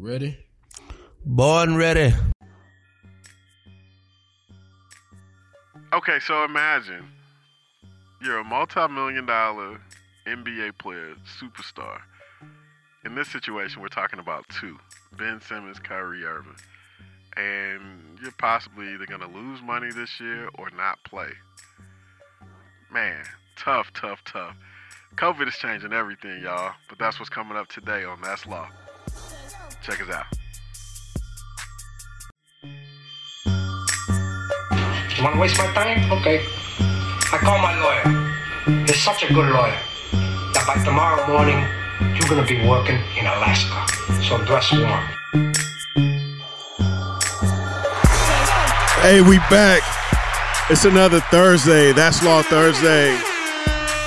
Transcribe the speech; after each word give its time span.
Ready? 0.00 0.38
Born 1.26 1.76
ready. 1.76 2.14
Okay, 5.92 6.20
so 6.20 6.44
imagine 6.44 7.04
you're 8.22 8.38
a 8.38 8.44
multi-million 8.44 9.26
dollar 9.26 9.80
NBA 10.24 10.78
player, 10.78 11.16
superstar. 11.40 11.98
In 13.04 13.16
this 13.16 13.26
situation, 13.26 13.82
we're 13.82 13.88
talking 13.88 14.20
about 14.20 14.44
two: 14.60 14.78
Ben 15.18 15.40
Simmons, 15.40 15.80
Kyrie 15.80 16.24
Irving, 16.24 16.54
and 17.36 18.20
you're 18.22 18.30
possibly 18.38 18.94
either 18.94 19.06
going 19.06 19.20
to 19.20 19.26
lose 19.26 19.60
money 19.62 19.90
this 19.90 20.20
year 20.20 20.48
or 20.54 20.70
not 20.76 21.02
play. 21.02 21.30
Man, 22.92 23.24
tough, 23.56 23.92
tough, 23.94 24.22
tough. 24.24 24.54
COVID 25.16 25.48
is 25.48 25.56
changing 25.56 25.92
everything, 25.92 26.40
y'all. 26.44 26.74
But 26.88 27.00
that's 27.00 27.18
what's 27.18 27.30
coming 27.30 27.56
up 27.58 27.66
today 27.66 28.04
on 28.04 28.20
That's 28.22 28.46
Law. 28.46 28.68
Check 29.82 30.00
us 30.02 30.10
out. 30.10 30.26
You 35.16 35.24
want 35.24 35.34
to 35.34 35.40
waste 35.40 35.58
my 35.58 35.66
time? 35.72 36.12
Okay. 36.12 36.44
I 37.32 37.38
call 37.38 37.58
my 37.58 37.74
lawyer. 37.82 38.84
He's 38.86 39.02
such 39.02 39.24
a 39.24 39.28
good 39.28 39.50
lawyer 39.50 39.76
that 40.54 40.64
by 40.66 40.82
tomorrow 40.84 41.26
morning, 41.26 41.58
you're 42.14 42.28
going 42.28 42.40
to 42.40 42.46
be 42.46 42.66
working 42.68 42.98
in 43.18 43.26
Alaska. 43.26 44.22
So 44.22 44.38
dress 44.44 44.70
warm. 44.72 45.04
Hey, 49.02 49.20
we 49.20 49.38
back. 49.50 49.82
It's 50.70 50.84
another 50.84 51.20
Thursday. 51.30 51.92
That's 51.92 52.22
Law 52.22 52.42
Thursday. 52.42 53.18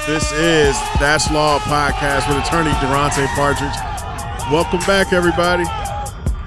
This 0.08 0.32
is 0.32 0.80
That's 1.00 1.30
Law 1.32 1.60
podcast 1.60 2.28
with 2.28 2.46
attorney 2.46 2.72
Durante 2.80 3.26
Partridge. 3.36 3.91
Welcome 4.52 4.82
back, 4.82 5.14
everybody. 5.14 5.64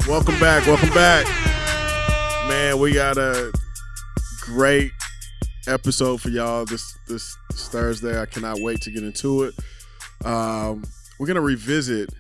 Welcome 0.07 0.39
back. 0.39 0.67
Welcome 0.67 0.91
back. 0.91 1.27
Man, 2.47 2.79
we 2.79 2.93
got 2.93 3.17
a 3.17 3.51
great 4.43 4.93
episode 5.67 6.21
for 6.21 6.29
y'all 6.29 6.67
this 6.67 6.99
this, 7.09 7.35
Thursday. 7.55 8.21
I 8.21 8.27
cannot 8.27 8.61
wait 8.61 8.83
to 8.83 8.91
get 8.91 9.05
into 9.05 9.45
it. 9.45 9.55
Um, 10.23 10.85
we're 11.19 11.27
gonna 11.27 11.41
revisit 11.41 12.11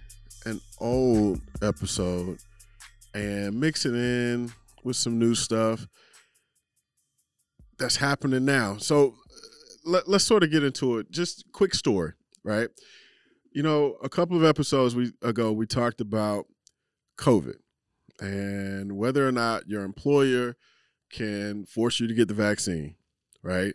an 0.46 0.58
old 0.80 1.42
episode 1.60 2.38
and 3.12 3.60
mix 3.60 3.84
it 3.84 3.94
in 3.94 4.50
with 4.84 4.96
some 4.96 5.18
new 5.18 5.34
stuff 5.34 5.86
that's 7.78 7.96
happening 7.96 8.46
now. 8.46 8.78
So 8.78 9.16
let, 9.84 10.08
us 10.08 10.24
sort 10.24 10.44
of 10.44 10.50
get 10.50 10.64
into 10.64 10.96
it. 10.96 11.10
Just 11.10 11.44
quick 11.52 11.74
story, 11.74 12.14
right? 12.42 12.70
You 13.54 13.62
know, 13.62 13.96
a 14.02 14.08
couple 14.08 14.36
of 14.36 14.44
episodes 14.44 14.96
we 14.96 15.12
ago 15.22 15.52
we 15.52 15.64
talked 15.64 16.00
about 16.00 16.46
COVID 17.18 17.54
and 18.20 18.98
whether 18.98 19.26
or 19.26 19.30
not 19.30 19.68
your 19.68 19.84
employer 19.84 20.56
can 21.12 21.64
force 21.64 22.00
you 22.00 22.08
to 22.08 22.14
get 22.14 22.26
the 22.26 22.34
vaccine, 22.34 22.96
right? 23.44 23.74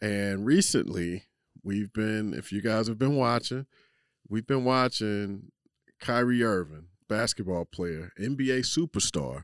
And 0.00 0.46
recently, 0.46 1.24
we've 1.62 1.92
been, 1.92 2.32
if 2.32 2.52
you 2.52 2.62
guys 2.62 2.88
have 2.88 2.98
been 2.98 3.16
watching, 3.16 3.66
we've 4.28 4.46
been 4.46 4.64
watching 4.64 5.52
Kyrie 6.00 6.42
Irving, 6.42 6.86
basketball 7.06 7.66
player, 7.66 8.12
NBA 8.18 8.60
superstar, 8.60 9.42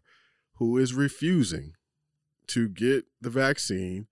who 0.55 0.78
is 0.78 0.94
refusing 0.94 1.74
to 2.46 2.69
get 2.69 3.05
the 3.20 3.30
vaccine, 3.30 4.06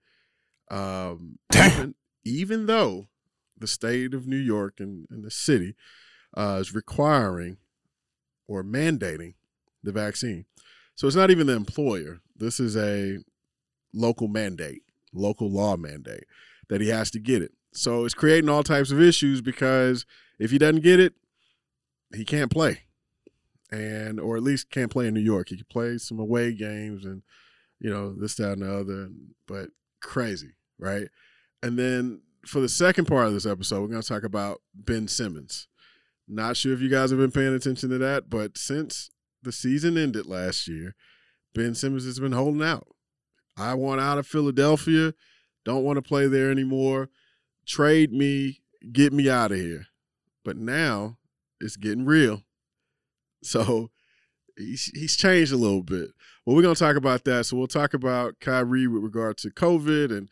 um, 0.70 1.38
even, 1.54 1.94
even, 2.24 2.66
though 2.66 3.06
the 3.58 3.66
state 3.66 4.14
of 4.14 4.26
New 4.26 4.36
York 4.36 4.74
and, 4.78 5.06
and 5.10 5.24
the 5.24 5.30
city 5.30 5.74
uh, 6.36 6.58
is 6.60 6.74
requiring 6.74 7.58
or 8.46 8.62
mandating 8.62 9.34
the 9.82 9.92
vaccine. 9.92 10.44
So 10.94 11.06
it's 11.06 11.16
not 11.16 11.30
even 11.30 11.46
the 11.46 11.54
employer. 11.54 12.20
This 12.36 12.60
is 12.60 12.76
a 12.76 13.18
local 13.92 14.28
mandate, 14.28 14.82
local 15.12 15.50
law 15.50 15.76
mandate 15.76 16.24
that 16.68 16.80
he 16.80 16.88
has 16.88 17.10
to 17.12 17.18
get 17.18 17.42
it. 17.42 17.52
So 17.72 18.04
it's 18.04 18.14
creating 18.14 18.48
all 18.48 18.62
types 18.62 18.90
of 18.90 19.00
issues 19.00 19.42
because 19.42 20.06
if 20.38 20.50
he 20.50 20.58
doesn't 20.58 20.82
get 20.82 21.00
it, 21.00 21.14
he 22.14 22.24
can't 22.24 22.50
play. 22.50 22.82
And 23.70 24.20
or 24.20 24.36
at 24.36 24.42
least 24.42 24.70
can't 24.70 24.90
play 24.90 25.08
in 25.08 25.14
New 25.14 25.20
York. 25.20 25.48
He 25.48 25.56
can 25.56 25.66
play 25.68 25.98
some 25.98 26.18
away 26.18 26.54
games 26.54 27.04
and 27.04 27.22
you 27.78 27.90
know, 27.90 28.14
this, 28.14 28.36
that, 28.36 28.52
and 28.52 28.62
the 28.62 28.74
other, 28.74 29.08
but 29.46 29.68
crazy, 30.00 30.52
right? 30.78 31.08
And 31.62 31.78
then 31.78 32.22
for 32.46 32.60
the 32.60 32.68
second 32.68 33.06
part 33.06 33.26
of 33.26 33.32
this 33.32 33.46
episode, 33.46 33.80
we're 33.80 33.88
going 33.88 34.02
to 34.02 34.08
talk 34.08 34.24
about 34.24 34.62
Ben 34.74 35.08
Simmons. 35.08 35.68
Not 36.28 36.56
sure 36.56 36.72
if 36.72 36.80
you 36.80 36.88
guys 36.88 37.10
have 37.10 37.18
been 37.18 37.30
paying 37.30 37.54
attention 37.54 37.90
to 37.90 37.98
that, 37.98 38.28
but 38.28 38.58
since 38.58 39.10
the 39.42 39.52
season 39.52 39.96
ended 39.96 40.26
last 40.26 40.66
year, 40.66 40.94
Ben 41.54 41.74
Simmons 41.74 42.04
has 42.04 42.18
been 42.18 42.32
holding 42.32 42.62
out. 42.62 42.88
I 43.56 43.74
want 43.74 44.00
out 44.00 44.18
of 44.18 44.26
Philadelphia. 44.26 45.14
Don't 45.64 45.84
want 45.84 45.96
to 45.96 46.02
play 46.02 46.26
there 46.26 46.50
anymore. 46.50 47.08
Trade 47.66 48.12
me, 48.12 48.60
get 48.92 49.12
me 49.12 49.30
out 49.30 49.52
of 49.52 49.58
here. 49.58 49.86
But 50.44 50.56
now 50.56 51.18
it's 51.60 51.76
getting 51.76 52.04
real. 52.04 52.42
So 53.42 53.90
he's, 54.56 54.90
he's 54.94 55.16
changed 55.16 55.52
a 55.52 55.56
little 55.56 55.82
bit. 55.82 56.10
Well, 56.44 56.54
we're 56.54 56.62
going 56.62 56.74
to 56.74 56.78
talk 56.78 56.96
about 56.96 57.24
that. 57.24 57.46
So 57.46 57.56
we'll 57.56 57.66
talk 57.66 57.94
about 57.94 58.40
Kyrie 58.40 58.86
with 58.86 59.02
regard 59.02 59.38
to 59.38 59.50
COVID 59.50 60.16
and 60.16 60.28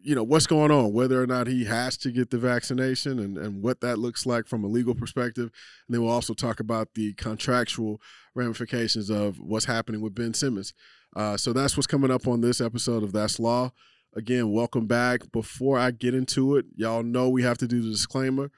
you 0.00 0.14
know 0.14 0.22
what's 0.22 0.46
going 0.46 0.70
on, 0.70 0.92
whether 0.92 1.22
or 1.22 1.26
not 1.26 1.46
he 1.46 1.64
has 1.64 1.96
to 1.98 2.10
get 2.10 2.30
the 2.30 2.38
vaccination 2.38 3.18
and, 3.18 3.36
and 3.36 3.62
what 3.62 3.80
that 3.80 3.98
looks 3.98 4.26
like 4.26 4.46
from 4.46 4.64
a 4.64 4.68
legal 4.68 4.94
perspective. 4.94 5.50
And 5.86 5.94
then 5.94 6.02
we'll 6.02 6.12
also 6.12 6.34
talk 6.34 6.60
about 6.60 6.94
the 6.94 7.14
contractual 7.14 8.00
ramifications 8.34 9.10
of 9.10 9.38
what's 9.38 9.64
happening 9.66 10.00
with 10.00 10.14
Ben 10.14 10.34
Simmons. 10.34 10.72
Uh, 11.16 11.36
so 11.36 11.52
that's 11.52 11.76
what's 11.76 11.86
coming 11.86 12.10
up 12.10 12.28
on 12.28 12.40
this 12.40 12.60
episode 12.60 13.02
of 13.02 13.12
That's 13.12 13.40
Law. 13.40 13.72
Again, 14.14 14.52
welcome 14.52 14.86
back. 14.86 15.30
Before 15.32 15.78
I 15.78 15.90
get 15.90 16.14
into 16.14 16.56
it, 16.56 16.66
y'all 16.76 17.02
know 17.02 17.28
we 17.28 17.42
have 17.42 17.58
to 17.58 17.66
do 17.66 17.82
the 17.82 17.90
disclaimer. 17.90 18.50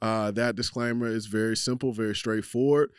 Uh, 0.00 0.30
that 0.32 0.56
disclaimer 0.56 1.06
is 1.06 1.26
very 1.26 1.56
simple, 1.56 1.92
very 1.92 2.14
straightforward 2.14 2.90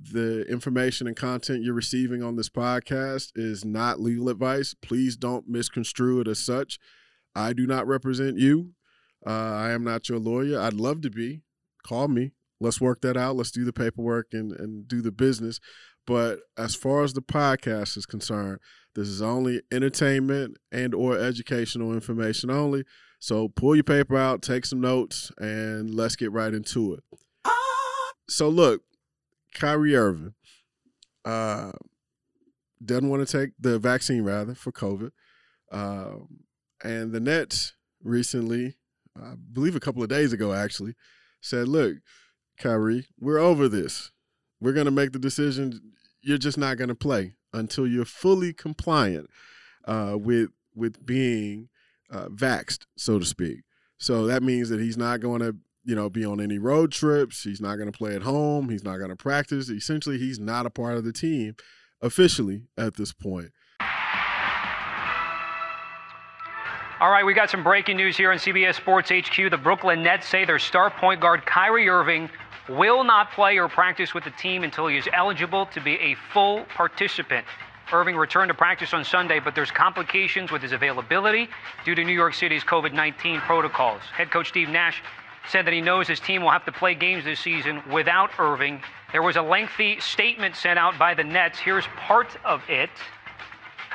the 0.00 0.42
information 0.42 1.06
and 1.06 1.16
content 1.16 1.62
you're 1.62 1.74
receiving 1.74 2.22
on 2.22 2.36
this 2.36 2.48
podcast 2.48 3.32
is 3.34 3.64
not 3.64 4.00
legal 4.00 4.28
advice. 4.28 4.74
Please 4.74 5.16
don't 5.16 5.48
misconstrue 5.48 6.20
it 6.20 6.28
as 6.28 6.38
such. 6.38 6.78
I 7.36 7.52
do 7.52 7.66
not 7.66 7.86
represent 7.86 8.38
you. 8.38 8.70
Uh, 9.26 9.30
I 9.30 9.70
am 9.72 9.84
not 9.84 10.08
your 10.08 10.18
lawyer. 10.18 10.58
I'd 10.60 10.72
love 10.72 11.02
to 11.02 11.10
be. 11.10 11.42
Call 11.84 12.08
me. 12.08 12.32
Let's 12.60 12.80
work 12.80 13.02
that 13.02 13.16
out. 13.16 13.36
Let's 13.36 13.50
do 13.50 13.64
the 13.64 13.72
paperwork 13.72 14.28
and, 14.32 14.52
and 14.52 14.88
do 14.88 15.02
the 15.02 15.12
business. 15.12 15.60
But 16.06 16.40
as 16.56 16.74
far 16.74 17.02
as 17.02 17.12
the 17.12 17.20
podcast 17.20 17.96
is 17.96 18.06
concerned, 18.06 18.58
this 18.94 19.08
is 19.08 19.20
only 19.20 19.60
entertainment 19.70 20.56
and 20.72 20.94
or 20.94 21.18
educational 21.18 21.92
information 21.92 22.50
only. 22.50 22.84
So 23.18 23.48
pull 23.48 23.74
your 23.74 23.84
paper 23.84 24.16
out, 24.16 24.40
take 24.40 24.64
some 24.64 24.80
notes, 24.80 25.30
and 25.38 25.94
let's 25.94 26.16
get 26.16 26.32
right 26.32 26.54
into 26.54 26.94
it. 26.94 27.04
So 28.28 28.48
look, 28.48 28.82
Kyrie 29.54 29.96
Irving 29.96 30.34
uh, 31.24 31.72
doesn't 32.84 33.08
want 33.08 33.26
to 33.26 33.38
take 33.38 33.50
the 33.58 33.78
vaccine, 33.78 34.22
rather, 34.22 34.54
for 34.54 34.72
COVID. 34.72 35.10
Um, 35.72 36.45
and 36.82 37.12
the 37.12 37.20
Nets 37.20 37.74
recently, 38.02 38.76
I 39.16 39.34
believe 39.52 39.76
a 39.76 39.80
couple 39.80 40.02
of 40.02 40.08
days 40.08 40.32
ago, 40.32 40.52
actually, 40.52 40.94
said, 41.40 41.68
Look, 41.68 41.96
Kyrie, 42.58 43.06
we're 43.18 43.38
over 43.38 43.68
this. 43.68 44.10
We're 44.60 44.72
going 44.72 44.86
to 44.86 44.90
make 44.90 45.12
the 45.12 45.18
decision. 45.18 45.92
You're 46.20 46.38
just 46.38 46.58
not 46.58 46.78
going 46.78 46.88
to 46.88 46.94
play 46.94 47.34
until 47.52 47.86
you're 47.86 48.04
fully 48.04 48.52
compliant 48.52 49.30
uh, 49.84 50.16
with 50.18 50.50
with 50.74 51.04
being 51.06 51.68
uh, 52.10 52.28
vaxxed, 52.28 52.86
so 52.96 53.18
to 53.18 53.24
speak. 53.24 53.62
So 53.98 54.26
that 54.26 54.42
means 54.42 54.68
that 54.68 54.80
he's 54.80 54.98
not 54.98 55.20
going 55.20 55.40
to 55.40 55.56
you 55.86 55.94
know, 55.94 56.10
be 56.10 56.24
on 56.24 56.40
any 56.40 56.58
road 56.58 56.90
trips. 56.90 57.44
He's 57.44 57.60
not 57.60 57.76
going 57.76 57.90
to 57.90 57.96
play 57.96 58.16
at 58.16 58.22
home. 58.22 58.68
He's 58.68 58.82
not 58.82 58.98
going 58.98 59.10
to 59.10 59.16
practice. 59.16 59.70
Essentially, 59.70 60.18
he's 60.18 60.40
not 60.40 60.66
a 60.66 60.70
part 60.70 60.96
of 60.96 61.04
the 61.04 61.12
team 61.12 61.54
officially 62.02 62.64
at 62.76 62.96
this 62.96 63.12
point. 63.12 63.52
All 66.98 67.10
right, 67.10 67.26
we 67.26 67.34
got 67.34 67.50
some 67.50 67.62
breaking 67.62 67.98
news 67.98 68.16
here 68.16 68.32
on 68.32 68.38
CBS 68.38 68.76
Sports 68.76 69.10
HQ. 69.10 69.50
The 69.50 69.58
Brooklyn 69.58 70.02
Nets 70.02 70.26
say 70.26 70.46
their 70.46 70.58
star 70.58 70.88
point 70.88 71.20
guard 71.20 71.44
Kyrie 71.44 71.90
Irving 71.90 72.30
will 72.70 73.04
not 73.04 73.32
play 73.32 73.58
or 73.58 73.68
practice 73.68 74.14
with 74.14 74.24
the 74.24 74.30
team 74.30 74.64
until 74.64 74.86
he 74.86 74.96
is 74.96 75.06
eligible 75.12 75.66
to 75.66 75.80
be 75.82 75.96
a 75.96 76.16
full 76.32 76.64
participant. 76.74 77.44
Irving 77.92 78.16
returned 78.16 78.48
to 78.48 78.54
practice 78.54 78.94
on 78.94 79.04
Sunday, 79.04 79.40
but 79.40 79.54
there's 79.54 79.70
complications 79.70 80.50
with 80.50 80.62
his 80.62 80.72
availability 80.72 81.48
due 81.84 81.94
to 81.94 82.02
New 82.02 82.14
York 82.14 82.32
City's 82.32 82.64
COVID 82.64 82.94
19 82.94 83.40
protocols. 83.40 84.00
Head 84.14 84.30
coach 84.30 84.48
Steve 84.48 84.70
Nash 84.70 85.02
said 85.50 85.66
that 85.66 85.74
he 85.74 85.82
knows 85.82 86.08
his 86.08 86.18
team 86.18 86.40
will 86.40 86.50
have 86.50 86.64
to 86.64 86.72
play 86.72 86.94
games 86.94 87.26
this 87.26 87.40
season 87.40 87.82
without 87.92 88.30
Irving. 88.38 88.80
There 89.12 89.22
was 89.22 89.36
a 89.36 89.42
lengthy 89.42 90.00
statement 90.00 90.56
sent 90.56 90.78
out 90.78 90.98
by 90.98 91.12
the 91.12 91.24
Nets. 91.24 91.58
Here's 91.58 91.86
part 91.98 92.38
of 92.42 92.62
it. 92.70 92.88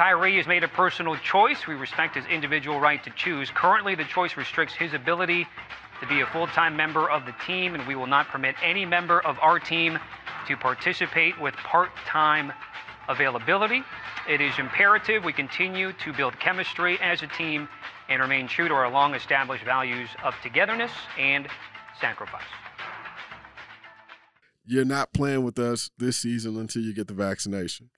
Kyrie 0.01 0.37
has 0.37 0.47
made 0.47 0.63
a 0.63 0.67
personal 0.67 1.15
choice. 1.17 1.67
We 1.67 1.75
respect 1.75 2.15
his 2.15 2.25
individual 2.25 2.79
right 2.79 3.03
to 3.03 3.11
choose. 3.11 3.51
Currently, 3.51 3.93
the 3.93 4.03
choice 4.03 4.35
restricts 4.35 4.73
his 4.73 4.95
ability 4.95 5.45
to 5.99 6.07
be 6.07 6.21
a 6.21 6.25
full 6.25 6.47
time 6.47 6.75
member 6.75 7.07
of 7.07 7.27
the 7.27 7.35
team, 7.45 7.75
and 7.75 7.85
we 7.85 7.93
will 7.93 8.07
not 8.07 8.27
permit 8.29 8.55
any 8.63 8.83
member 8.83 9.19
of 9.19 9.37
our 9.43 9.59
team 9.59 9.99
to 10.47 10.57
participate 10.57 11.39
with 11.39 11.53
part 11.53 11.91
time 12.07 12.51
availability. 13.09 13.83
It 14.27 14.41
is 14.41 14.57
imperative 14.57 15.23
we 15.23 15.33
continue 15.33 15.93
to 15.93 16.13
build 16.13 16.39
chemistry 16.39 16.97
as 16.99 17.21
a 17.21 17.27
team 17.27 17.69
and 18.09 18.23
remain 18.23 18.47
true 18.47 18.69
to 18.69 18.73
our 18.73 18.89
long 18.89 19.13
established 19.13 19.65
values 19.65 20.09
of 20.23 20.33
togetherness 20.41 20.93
and 21.19 21.47
sacrifice. 21.99 22.41
You're 24.65 24.83
not 24.83 25.13
playing 25.13 25.43
with 25.43 25.59
us 25.59 25.91
this 25.95 26.17
season 26.17 26.57
until 26.57 26.81
you 26.81 26.91
get 26.91 27.07
the 27.07 27.13
vaccination. 27.13 27.91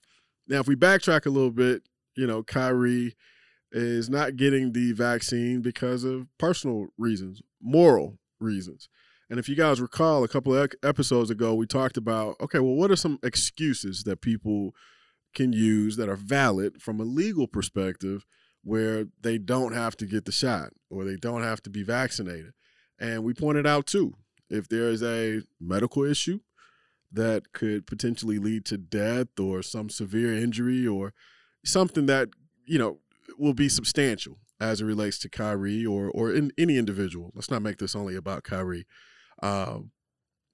Now, 0.46 0.60
if 0.60 0.68
we 0.68 0.76
backtrack 0.76 1.24
a 1.24 1.30
little 1.30 1.50
bit, 1.50 1.82
you 2.16 2.26
know, 2.26 2.42
Kyrie 2.42 3.16
is 3.72 4.08
not 4.08 4.36
getting 4.36 4.72
the 4.72 4.92
vaccine 4.92 5.60
because 5.60 6.04
of 6.04 6.28
personal 6.38 6.86
reasons, 6.96 7.42
moral 7.60 8.18
reasons. 8.38 8.88
And 9.28 9.38
if 9.38 9.48
you 9.48 9.56
guys 9.56 9.80
recall, 9.80 10.22
a 10.22 10.28
couple 10.28 10.54
of 10.54 10.72
episodes 10.82 11.30
ago, 11.30 11.54
we 11.54 11.66
talked 11.66 11.96
about 11.96 12.36
okay, 12.40 12.60
well, 12.60 12.74
what 12.74 12.90
are 12.90 12.96
some 12.96 13.18
excuses 13.22 14.04
that 14.04 14.20
people 14.20 14.74
can 15.34 15.52
use 15.52 15.96
that 15.96 16.08
are 16.08 16.16
valid 16.16 16.80
from 16.80 17.00
a 17.00 17.04
legal 17.04 17.48
perspective 17.48 18.24
where 18.62 19.06
they 19.20 19.38
don't 19.38 19.72
have 19.72 19.96
to 19.96 20.06
get 20.06 20.24
the 20.24 20.32
shot 20.32 20.70
or 20.88 21.04
they 21.04 21.16
don't 21.16 21.42
have 21.42 21.62
to 21.62 21.70
be 21.70 21.82
vaccinated? 21.82 22.52
And 22.98 23.24
we 23.24 23.34
pointed 23.34 23.66
out 23.66 23.86
too, 23.86 24.14
if 24.48 24.68
there 24.68 24.88
is 24.88 25.02
a 25.02 25.42
medical 25.60 26.04
issue 26.04 26.40
that 27.10 27.52
could 27.52 27.86
potentially 27.86 28.38
lead 28.38 28.64
to 28.66 28.76
death 28.76 29.38
or 29.38 29.62
some 29.62 29.88
severe 29.88 30.34
injury 30.34 30.86
or 30.86 31.12
something 31.64 32.06
that, 32.06 32.28
you 32.66 32.78
know, 32.78 32.98
will 33.38 33.54
be 33.54 33.68
substantial 33.68 34.38
as 34.60 34.80
it 34.80 34.84
relates 34.84 35.18
to 35.18 35.28
Kyrie 35.28 35.84
or 35.84 36.10
or 36.10 36.32
in 36.32 36.52
any 36.56 36.78
individual. 36.78 37.32
Let's 37.34 37.50
not 37.50 37.62
make 37.62 37.78
this 37.78 37.96
only 37.96 38.16
about 38.16 38.44
Kyrie. 38.44 38.86
Um, 39.42 39.90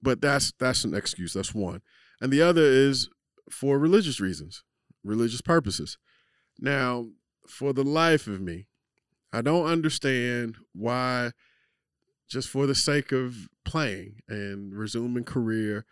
but 0.01 0.21
that's 0.21 0.51
that's 0.59 0.83
an 0.83 0.93
excuse. 0.93 1.33
That's 1.33 1.53
one, 1.53 1.81
and 2.19 2.31
the 2.31 2.41
other 2.41 2.63
is 2.63 3.09
for 3.49 3.77
religious 3.77 4.19
reasons, 4.19 4.63
religious 5.03 5.41
purposes. 5.41 5.97
Now, 6.59 7.07
for 7.47 7.73
the 7.73 7.83
life 7.83 8.27
of 8.27 8.41
me, 8.41 8.67
I 9.31 9.41
don't 9.41 9.65
understand 9.65 10.57
why, 10.73 11.31
just 12.27 12.49
for 12.49 12.65
the 12.65 12.75
sake 12.75 13.11
of 13.11 13.47
playing 13.65 14.21
and 14.27 14.73
resuming 14.73 15.23
career, 15.23 15.85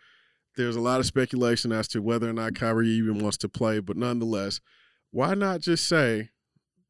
there's 0.56 0.76
a 0.76 0.80
lot 0.80 1.00
of 1.00 1.06
speculation 1.06 1.72
as 1.72 1.88
to 1.88 2.02
whether 2.02 2.28
or 2.28 2.32
not 2.32 2.54
Kyrie 2.54 2.88
even 2.88 3.18
wants 3.18 3.38
to 3.38 3.48
play. 3.48 3.78
But 3.78 3.96
nonetheless, 3.96 4.60
why 5.10 5.34
not 5.34 5.60
just 5.60 5.88
say 5.88 6.30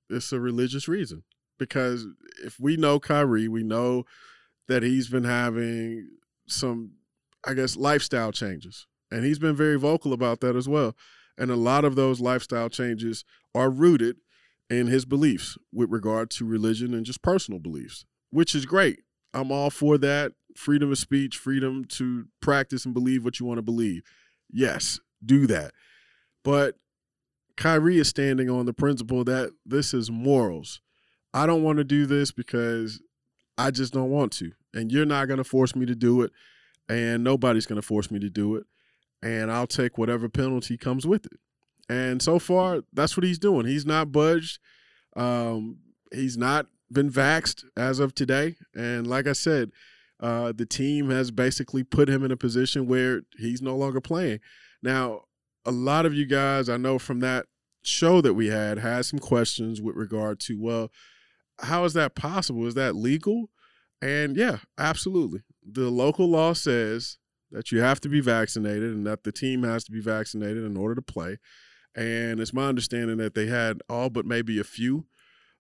it's 0.09 0.33
a 0.33 0.41
religious 0.41 0.89
reason? 0.89 1.25
Because 1.59 2.07
if 2.45 2.59
we 2.59 2.77
know 2.77 2.99
Kyrie, 2.99 3.49
we 3.49 3.63
know 3.63 4.05
that 4.69 4.83
he's 4.83 5.09
been 5.09 5.25
having 5.25 6.09
some, 6.47 6.93
I 7.47 7.55
guess, 7.55 7.77
lifestyle 7.77 8.33
changes. 8.33 8.87
And 9.11 9.25
he's 9.25 9.39
been 9.39 9.57
very 9.57 9.77
vocal 9.77 10.13
about 10.13 10.41
that 10.41 10.57
as 10.57 10.69
well. 10.69 10.95
And 11.37 11.51
a 11.51 11.57
lot 11.57 11.85
of 11.85 11.97
those 11.97 12.21
lifestyle 12.21 12.69
changes 12.69 13.25
are 13.55 13.71
rooted 13.71 14.17
in 14.69 14.87
his 14.87 15.05
beliefs 15.05 15.59
with 15.73 15.91
regard 15.91 16.31
to 16.31 16.45
religion 16.45 16.95
and 16.95 17.05
just 17.05 17.23
personal 17.23 17.59
beliefs, 17.59 18.05
which 18.31 18.55
is 18.55 18.67
great. 18.67 19.01
I'm 19.35 19.51
all 19.51 19.71
for 19.71 19.99
that. 19.99 20.33
Freedom 20.57 20.93
of 20.93 20.99
speech, 20.99 21.37
freedom 21.37 21.85
to 21.87 22.27
practice 22.41 22.85
and 22.85 22.95
believe 22.95 23.25
what 23.25 23.41
you 23.41 23.47
want 23.47 23.59
to 23.59 23.63
believe. 23.63 24.03
Yes, 24.51 25.01
do 25.25 25.47
that. 25.47 25.73
But 26.45 26.77
Kyrie 27.57 27.99
is 27.99 28.09
standing 28.09 28.49
on 28.49 28.67
the 28.67 28.73
principle 28.73 29.25
that 29.25 29.53
this 29.65 29.93
is 29.95 30.11
morals. 30.11 30.81
I 31.33 31.47
don't 31.47 31.63
want 31.63 31.79
to 31.79 31.85
do 31.85 32.07
this 32.07 32.33
because 32.33 33.01
I 33.57 33.71
just 33.71 33.93
don't 33.93 34.11
want 34.11 34.33
to. 34.35 34.53
And 34.75 34.91
you're 34.91 35.07
not 35.07 35.29
going 35.29 35.39
to 35.39 35.45
force 35.45 35.77
me 35.77 35.87
to 35.87 35.95
do 35.95 36.23
it. 36.23 36.33
And 36.89 37.23
nobody's 37.23 37.67
going 37.67 37.81
to 37.81 37.87
force 37.87 38.11
me 38.11 38.19
to 38.19 38.31
do 38.31 38.57
it. 38.57 38.65
And 39.23 39.53
I'll 39.53 39.67
take 39.67 39.99
whatever 39.99 40.29
penalty 40.29 40.77
comes 40.77 41.07
with 41.07 41.27
it. 41.27 41.39
And 41.89 42.23
so 42.23 42.39
far, 42.39 42.83
that's 42.93 43.17
what 43.17 43.25
he's 43.25 43.39
doing. 43.39 43.67
He's 43.67 43.87
not 43.87 44.13
budged. 44.13 44.59
Um, 45.17 45.79
he's 46.13 46.37
not 46.37 46.67
been 46.91 47.11
vaxed 47.11 47.65
as 47.77 48.01
of 48.01 48.15
today. 48.15 48.57
And 48.75 49.07
like 49.07 49.27
I 49.27 49.33
said, 49.33 49.71
uh, 50.21 50.53
the 50.53 50.67
team 50.67 51.11
has 51.11 51.31
basically 51.31 51.83
put 51.83 52.09
him 52.09 52.25
in 52.25 52.31
a 52.31 52.37
position 52.37 52.87
where 52.87 53.23
he's 53.39 53.63
no 53.63 53.77
longer 53.77 54.01
playing. 54.01 54.41
Now, 54.83 55.23
a 55.65 55.71
lot 55.71 56.07
of 56.07 56.15
you 56.15 56.27
guys 56.27 56.69
I 56.69 56.77
know 56.77 56.99
from 56.99 57.21
that 57.21 57.47
show 57.83 58.21
that 58.21 58.35
we 58.35 58.49
had 58.49 58.79
had 58.79 59.07
some 59.07 59.19
questions 59.19 59.81
with 59.81 59.97
regard 59.97 60.41
to 60.41 60.59
well, 60.61 60.91
how 61.61 61.85
is 61.85 61.93
that 61.95 62.15
possible? 62.15 62.67
Is 62.67 62.75
that 62.75 62.97
legal? 62.97 63.51
And 64.03 64.37
yeah, 64.37 64.59
absolutely. 64.79 65.43
The 65.63 65.91
local 65.91 66.29
law 66.29 66.55
says 66.55 67.19
that 67.51 67.71
you 67.71 67.81
have 67.81 68.01
to 68.01 68.09
be 68.09 68.21
vaccinated 68.21 68.95
and 68.95 69.07
that 69.07 69.25
the 69.25 69.33
team 69.33 69.63
has 69.63 69.85
to 69.85 69.93
be 69.93 70.01
vaccinated 70.01 70.65
in 70.65 70.77
order 70.77 70.95
to 70.95 71.03
play. 71.03 71.39
And 71.95 72.41
it's 72.41 72.55
my 72.55 72.67
understanding 72.67 73.17
that 73.19 73.35
they 73.35 73.47
had 73.47 73.83
all 73.89 74.11
but 74.11 74.25
maybe 74.25 74.59
a 74.59 74.65
few 74.65 75.07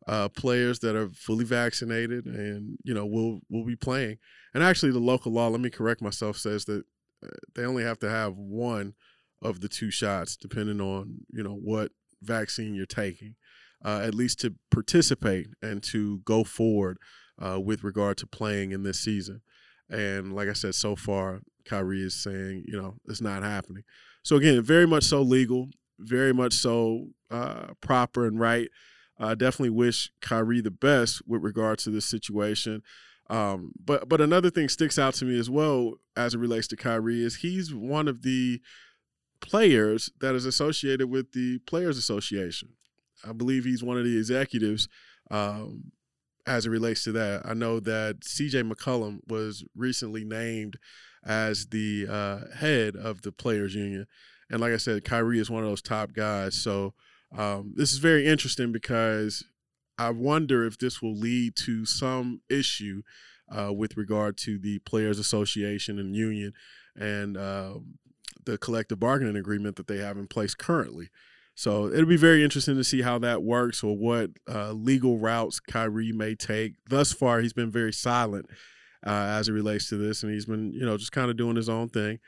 uh, 0.07 0.29
players 0.29 0.79
that 0.79 0.97
are 0.97 1.11
fully 1.11 1.45
vaccinated 1.45 2.25
and 2.27 2.79
you 2.85 2.95
know 2.95 3.05
will 3.05 3.41
will 3.51 3.65
be 3.65 3.77
playing. 3.77 4.19
And 4.55 4.63
actually, 4.63 4.93
the 4.93 4.99
local 4.99 5.33
law, 5.33 5.49
let 5.49 5.61
me 5.61 5.71
correct 5.71 6.01
myself, 6.01 6.37
says 6.37 6.65
that 6.67 6.85
uh, 7.23 7.29
they 7.55 7.65
only 7.65 7.85
have 7.85 7.99
to 8.01 8.11
have 8.11 8.37
one 8.37 8.95
of 9.43 9.61
the 9.61 9.69
two 9.69 9.91
shots, 9.91 10.37
depending 10.37 10.81
on 10.81 11.21
you 11.31 11.43
know 11.43 11.55
what 11.55 11.93
vaccine 12.23 12.75
you're 12.75 12.87
taking, 12.87 13.35
uh, 13.85 14.01
at 14.05 14.15
least 14.15 14.41
to 14.41 14.55
participate 14.71 15.49
and 15.63 15.83
to 15.83 16.19
go 16.25 16.45
forward 16.45 16.99
uh, 17.39 17.59
with 17.61 17.85
regard 17.85 18.17
to 18.19 18.27
playing 18.27 18.73
in 18.73 18.83
this 18.83 19.01
season. 19.01 19.41
And 19.89 20.35
like 20.35 20.49
I 20.49 20.53
said, 20.53 20.75
so 20.75 20.95
far, 20.95 21.41
Kyrie 21.65 22.03
is 22.03 22.15
saying, 22.15 22.65
you 22.67 22.81
know, 22.81 22.97
it's 23.09 23.21
not 23.21 23.43
happening. 23.43 23.83
So 24.23 24.37
again, 24.37 24.63
very 24.63 24.87
much 24.87 25.05
so 25.05 25.23
legal, 25.23 25.71
very 25.99 26.33
much 26.33 26.53
so 26.53 27.09
uh, 27.31 27.69
proper 27.81 28.27
and 28.27 28.39
right. 28.39 28.69
I 29.19 29.35
definitely 29.35 29.71
wish 29.71 30.11
Kyrie 30.21 30.63
the 30.63 30.71
best 30.71 31.23
with 31.27 31.43
regard 31.43 31.79
to 31.81 31.91
this 31.91 32.07
situation. 32.07 32.83
Um, 33.29 33.73
but 33.83 34.09
but 34.09 34.21
another 34.21 34.51
thing 34.51 34.69
sticks 34.69 34.99
out 34.99 35.15
to 35.15 35.25
me 35.25 35.39
as 35.39 35.49
well 35.49 35.95
as 36.17 36.35
it 36.35 36.39
relates 36.39 36.67
to 36.69 36.77
Kyrie 36.77 37.23
is 37.23 37.37
he's 37.37 37.73
one 37.73 38.09
of 38.09 38.23
the 38.23 38.61
players 39.41 40.11
that 40.21 40.35
is 40.35 40.45
associated 40.45 41.09
with 41.09 41.33
the 41.33 41.59
Players 41.61 41.99
Association. 41.99 42.71
I 43.25 43.33
believe 43.33 43.65
he's 43.65 43.83
one 43.83 43.99
of 43.99 44.05
the 44.05 44.17
executives 44.17 44.89
um, 45.31 45.93
as 46.47 46.67
it 46.67 46.71
relates 46.71 47.05
to 47.05 47.13
that. 47.13 47.43
I 47.45 47.55
know 47.55 47.81
that 47.81 48.21
CJ 48.21 48.71
McCollum 48.71 49.21
was 49.29 49.65
recently 49.75 50.25
named 50.25 50.77
as 51.25 51.67
the 51.67 52.07
uh, 52.09 52.57
head 52.57 52.97
of 52.97 53.23
the 53.23 53.33
Players 53.33 53.75
Union. 53.75 54.07
And 54.51 54.61
like 54.61 54.73
I 54.73 54.79
said, 54.79 55.05
Kyrie 55.05 55.39
is 55.39 55.51
one 55.51 55.63
of 55.63 55.69
those 55.69 55.83
top 55.83 56.13
guys. 56.13 56.55
So 56.55 56.95
um, 57.37 57.75
this 57.77 57.93
is 57.93 57.99
very 57.99 58.27
interesting 58.27 58.73
because 58.73 59.45
I 59.99 60.11
wonder 60.11 60.65
if 60.65 60.79
this 60.79 61.03
will 61.03 61.15
lead 61.15 61.57
to 61.57 61.85
some 61.85 62.41
issue 62.49 63.03
uh, 63.51 63.73
with 63.73 63.97
regard 63.97 64.37
to 64.39 64.59
the 64.59 64.79
Players 64.81 65.19
Association 65.19 65.99
and 65.99 66.17
Union 66.17 66.53
and 66.97 67.37
uh, 67.37 67.75
the 68.45 68.59
collective 68.59 69.01
bargaining 69.01 69.37
agreement 69.37 69.77
that 69.77 69.87
they 69.87 69.99
have 69.99 70.17
in 70.17 70.27
place 70.27 70.55
currently. 70.55 71.11
So 71.55 71.89
it'll 71.89 72.07
be 72.07 72.17
very 72.17 72.43
interesting 72.43 72.77
to 72.77 72.85
see 72.85 73.03
how 73.03 73.19
that 73.19 73.43
works 73.43 73.83
or 73.83 73.97
what 73.97 74.31
uh, 74.49 74.73
legal 74.73 75.19
routes 75.19 75.61
Kyrie 75.61 76.13
may 76.13 76.35
take. 76.35 76.75
Thus 76.89 77.13
far, 77.13 77.41
he's 77.41 77.53
been 77.53 77.71
very 77.71 77.93
silent 77.93 78.47
uh, 79.07 79.11
as 79.11 79.49
it 79.49 79.53
relates 79.53 79.89
to 79.91 79.97
this, 79.97 80.23
and 80.23 80.33
he's 80.33 80.47
been, 80.47 80.73
you 80.73 80.87
know, 80.87 80.97
just 80.97 81.13
kind 81.13 81.31
of 81.31 81.37
doing 81.37 81.57
his 81.57 81.69
own 81.69 81.89
thing. 81.89 82.19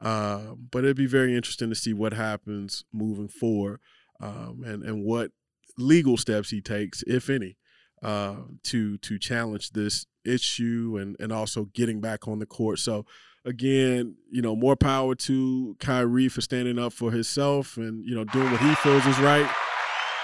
Uh, 0.00 0.54
but 0.70 0.84
it'd 0.84 0.96
be 0.96 1.06
very 1.06 1.34
interesting 1.34 1.68
to 1.68 1.74
see 1.74 1.92
what 1.92 2.12
happens 2.12 2.84
moving 2.92 3.28
forward 3.28 3.80
um, 4.20 4.62
and 4.64 4.84
and 4.84 5.04
what 5.04 5.32
legal 5.76 6.16
steps 6.16 6.50
he 6.50 6.60
takes, 6.60 7.02
if 7.06 7.28
any, 7.28 7.56
uh, 8.02 8.36
to 8.62 8.96
to 8.98 9.18
challenge 9.18 9.70
this 9.70 10.06
issue 10.28 10.98
and 11.00 11.16
and 11.18 11.32
also 11.32 11.66
getting 11.74 12.00
back 12.00 12.28
on 12.28 12.38
the 12.38 12.46
court. 12.46 12.78
So 12.78 13.06
again, 13.44 14.16
you 14.30 14.42
know, 14.42 14.54
more 14.54 14.76
power 14.76 15.14
to 15.14 15.76
Kyrie 15.80 16.28
for 16.28 16.40
standing 16.40 16.78
up 16.78 16.92
for 16.92 17.10
himself 17.10 17.76
and 17.76 18.06
you 18.06 18.14
know 18.14 18.24
doing 18.24 18.50
what 18.50 18.60
he 18.60 18.74
feels 18.76 19.04
is 19.06 19.18
right. 19.18 19.48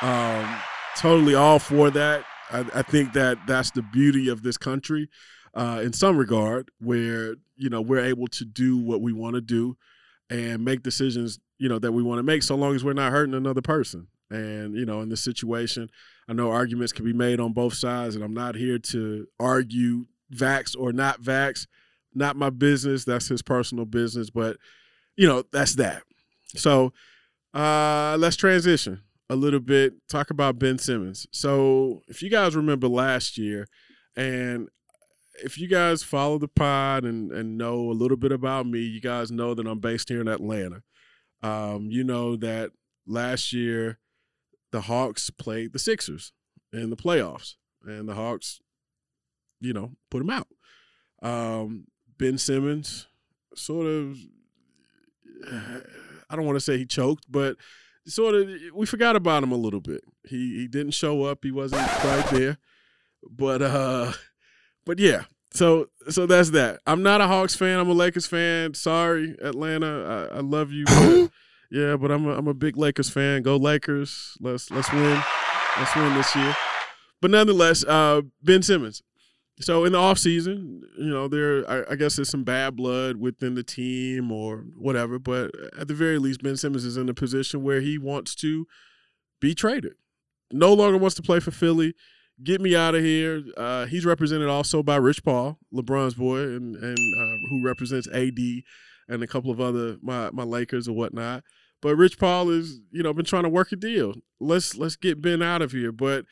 Um, 0.02 0.60
totally 0.96 1.34
all 1.34 1.58
for 1.58 1.90
that. 1.90 2.24
I, 2.50 2.64
I 2.74 2.82
think 2.82 3.14
that 3.14 3.38
that's 3.46 3.70
the 3.70 3.82
beauty 3.82 4.28
of 4.28 4.42
this 4.42 4.56
country, 4.58 5.08
uh, 5.54 5.80
in 5.82 5.92
some 5.92 6.16
regard, 6.16 6.70
where 6.80 7.36
you 7.56 7.70
know 7.70 7.80
we're 7.80 8.04
able 8.04 8.26
to 8.28 8.44
do 8.44 8.76
what 8.76 9.00
we 9.00 9.12
want 9.12 9.34
to 9.34 9.40
do 9.40 9.76
and 10.30 10.64
make 10.64 10.82
decisions 10.82 11.38
you 11.58 11.68
know 11.68 11.78
that 11.78 11.92
we 11.92 12.02
want 12.02 12.18
to 12.18 12.22
make, 12.22 12.42
so 12.42 12.54
long 12.54 12.74
as 12.74 12.84
we're 12.84 12.92
not 12.92 13.12
hurting 13.12 13.34
another 13.34 13.62
person. 13.62 14.08
And 14.34 14.74
you 14.76 14.84
know, 14.84 15.00
in 15.00 15.08
this 15.08 15.22
situation, 15.22 15.90
I 16.28 16.32
know 16.32 16.50
arguments 16.50 16.92
can 16.92 17.04
be 17.04 17.12
made 17.12 17.40
on 17.40 17.52
both 17.52 17.74
sides, 17.74 18.14
and 18.14 18.24
I'm 18.24 18.34
not 18.34 18.54
here 18.54 18.78
to 18.78 19.26
argue 19.38 20.06
vax 20.32 20.74
or 20.78 20.92
not 20.92 21.22
vax 21.22 21.66
not 22.14 22.36
my 22.36 22.50
business. 22.50 23.04
That's 23.04 23.28
his 23.28 23.42
personal 23.42 23.84
business. 23.84 24.30
But, 24.30 24.56
you 25.16 25.26
know, 25.26 25.44
that's 25.52 25.74
that. 25.76 26.02
So 26.56 26.92
uh, 27.52 28.16
let's 28.18 28.36
transition 28.36 29.02
a 29.28 29.36
little 29.36 29.60
bit, 29.60 29.94
talk 30.08 30.30
about 30.30 30.58
Ben 30.58 30.78
Simmons. 30.78 31.26
So 31.32 32.02
if 32.08 32.22
you 32.22 32.30
guys 32.30 32.54
remember 32.54 32.88
last 32.88 33.36
year, 33.36 33.66
and 34.16 34.68
if 35.42 35.58
you 35.58 35.66
guys 35.66 36.04
follow 36.04 36.38
the 36.38 36.46
pod 36.46 37.04
and 37.04 37.32
and 37.32 37.58
know 37.58 37.90
a 37.90 37.92
little 37.92 38.16
bit 38.16 38.30
about 38.30 38.66
me, 38.66 38.80
you 38.80 39.00
guys 39.00 39.32
know 39.32 39.54
that 39.54 39.66
I'm 39.66 39.80
based 39.80 40.08
here 40.08 40.20
in 40.20 40.28
Atlanta. 40.28 40.82
Um, 41.42 41.88
you 41.90 42.04
know 42.04 42.36
that 42.36 42.70
last 43.06 43.52
year 43.52 43.98
the 44.74 44.80
Hawks 44.80 45.30
played 45.30 45.72
the 45.72 45.78
Sixers 45.78 46.32
in 46.72 46.90
the 46.90 46.96
playoffs, 46.96 47.54
and 47.84 48.08
the 48.08 48.14
Hawks, 48.14 48.60
you 49.60 49.72
know, 49.72 49.92
put 50.10 50.18
them 50.18 50.30
out. 50.30 50.48
Um, 51.22 51.86
ben 52.18 52.38
Simmons 52.38 53.06
sort 53.54 53.86
of, 53.86 54.18
I 56.28 56.34
don't 56.34 56.44
want 56.44 56.56
to 56.56 56.60
say 56.60 56.76
he 56.76 56.86
choked, 56.86 57.30
but 57.30 57.56
sort 58.04 58.34
of 58.34 58.50
we 58.74 58.84
forgot 58.84 59.14
about 59.14 59.44
him 59.44 59.52
a 59.52 59.56
little 59.56 59.80
bit. 59.80 60.02
He 60.28 60.58
he 60.58 60.66
didn't 60.66 60.94
show 60.94 61.22
up. 61.22 61.44
He 61.44 61.52
wasn't 61.52 61.88
quite 61.88 62.26
there. 62.30 62.58
But 63.30 63.62
uh 63.62 64.12
but 64.84 64.98
yeah. 64.98 65.22
So 65.52 65.86
so 66.10 66.26
that's 66.26 66.50
that. 66.50 66.80
I'm 66.84 67.04
not 67.04 67.20
a 67.20 67.28
Hawks 67.28 67.54
fan. 67.54 67.78
I'm 67.78 67.88
a 67.90 67.92
Lakers 67.92 68.26
fan. 68.26 68.74
Sorry, 68.74 69.36
Atlanta. 69.40 70.28
I, 70.32 70.38
I 70.38 70.40
love 70.40 70.72
you. 70.72 71.30
Yeah, 71.74 71.96
but 71.96 72.12
I'm 72.12 72.24
a, 72.24 72.36
I'm 72.36 72.46
a 72.46 72.54
big 72.54 72.76
Lakers 72.76 73.10
fan. 73.10 73.42
Go 73.42 73.56
Lakers. 73.56 74.38
Let's 74.40 74.70
let's 74.70 74.92
win. 74.92 75.20
Let's 75.76 75.96
win 75.96 76.14
this 76.14 76.36
year. 76.36 76.56
But 77.20 77.32
nonetheless, 77.32 77.84
uh 77.84 78.22
Ben 78.40 78.62
Simmons. 78.62 79.02
So 79.60 79.84
in 79.84 79.90
the 79.90 79.98
off 79.98 80.18
season, 80.18 80.82
you 80.96 81.10
know, 81.10 81.26
there 81.26 81.68
I, 81.68 81.92
I, 81.92 81.94
guess 81.96 82.14
there's 82.14 82.28
some 82.28 82.44
bad 82.44 82.76
blood 82.76 83.16
within 83.16 83.56
the 83.56 83.64
team 83.64 84.30
or 84.30 84.64
whatever, 84.76 85.18
but 85.18 85.50
at 85.76 85.88
the 85.88 85.94
very 85.94 86.18
least, 86.18 86.42
Ben 86.42 86.56
Simmons 86.56 86.84
is 86.84 86.96
in 86.96 87.08
a 87.08 87.14
position 87.14 87.64
where 87.64 87.80
he 87.80 87.98
wants 87.98 88.36
to 88.36 88.66
be 89.40 89.52
traded. 89.54 89.94
No 90.52 90.72
longer 90.72 90.98
wants 90.98 91.16
to 91.16 91.22
play 91.22 91.40
for 91.40 91.50
Philly. 91.50 91.94
Get 92.42 92.60
me 92.60 92.76
out 92.76 92.94
of 92.94 93.02
here. 93.02 93.42
Uh, 93.56 93.86
he's 93.86 94.04
represented 94.04 94.48
also 94.48 94.82
by 94.82 94.96
Rich 94.96 95.24
Paul, 95.24 95.58
LeBron's 95.72 96.14
boy, 96.14 96.38
and 96.38 96.76
and 96.76 96.98
uh, 96.98 97.48
who 97.50 97.64
represents 97.64 98.08
AD 98.12 98.38
and 99.08 99.22
a 99.24 99.26
couple 99.26 99.50
of 99.50 99.60
other 99.60 99.96
my 100.02 100.30
my 100.30 100.44
Lakers 100.44 100.88
or 100.88 100.92
whatnot. 100.92 101.42
But 101.84 101.96
Rich 101.96 102.18
Paul 102.18 102.48
is, 102.48 102.80
you 102.92 103.02
know, 103.02 103.12
been 103.12 103.26
trying 103.26 103.42
to 103.42 103.50
work 103.50 103.70
a 103.70 103.76
deal. 103.76 104.14
Let's 104.40 104.74
let's 104.74 104.96
get 104.96 105.20
Ben 105.20 105.42
out 105.42 105.60
of 105.60 105.72
here. 105.72 105.92
But 105.92 106.24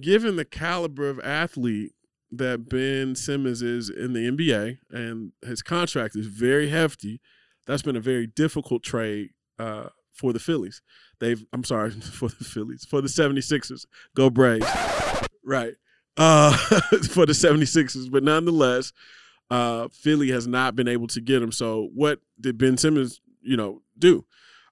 given 0.00 0.34
the 0.34 0.44
caliber 0.44 1.08
of 1.08 1.20
athlete 1.20 1.92
that 2.32 2.68
Ben 2.68 3.14
Simmons 3.14 3.62
is 3.62 3.88
in 3.88 4.12
the 4.12 4.28
NBA 4.28 4.78
and 4.90 5.30
his 5.46 5.62
contract 5.62 6.16
is 6.16 6.26
very 6.26 6.70
hefty. 6.70 7.20
That's 7.64 7.82
been 7.82 7.94
a 7.94 8.00
very 8.00 8.26
difficult 8.26 8.82
trade 8.82 9.30
uh, 9.56 9.90
for 10.12 10.32
the 10.32 10.40
Phillies. 10.40 10.82
They've, 11.20 11.46
I'm 11.52 11.62
sorry, 11.62 11.90
for 12.00 12.28
the 12.28 12.44
Phillies, 12.44 12.84
for 12.84 13.00
the 13.00 13.06
76ers. 13.06 13.86
Go 14.16 14.30
Braves. 14.30 14.66
right. 15.44 15.74
Uh, 16.16 16.56
for 17.12 17.24
the 17.24 17.34
76ers. 17.34 18.10
But 18.10 18.24
nonetheless, 18.24 18.92
uh, 19.48 19.86
Philly 19.92 20.32
has 20.32 20.48
not 20.48 20.74
been 20.74 20.88
able 20.88 21.06
to 21.06 21.20
get 21.20 21.40
him. 21.40 21.52
So 21.52 21.88
what 21.94 22.18
did 22.40 22.58
Ben 22.58 22.76
Simmons, 22.76 23.20
you 23.40 23.56
know, 23.56 23.82
do? 23.96 24.24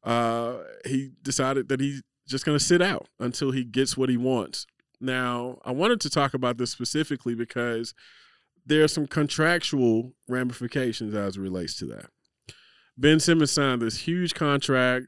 Uh, 0.07 0.59
he 0.87 1.11
decided 1.23 1.69
that 1.69 1.81
he's 1.81 2.03
just 2.29 2.47
going 2.47 2.57
to 2.57 2.65
sit 2.65 2.81
out 2.81 3.09
until 3.19 3.51
he 3.51 3.65
gets 3.65 3.97
what 3.97 4.09
he 4.09 4.17
wants. 4.17 4.67
Now, 5.01 5.59
I 5.65 5.73
wanted 5.73 6.01
to 6.03 6.11
talk 6.11 6.33
about 6.33 6.59
this 6.59 6.71
specifically 6.71 7.35
because 7.35 7.93
there 8.65 8.83
are 8.83 8.89
some 8.89 9.07
contractual 9.07 10.15
ramifications 10.29 11.15
as 11.15 11.37
it 11.37 11.41
relates 11.41 11.77
to 11.79 11.87
that. 11.87 12.07
Ben 12.97 13.21
Simmons 13.21 13.51
signed 13.51 13.83
this 13.83 13.99
huge 13.99 14.35
contract 14.35 15.07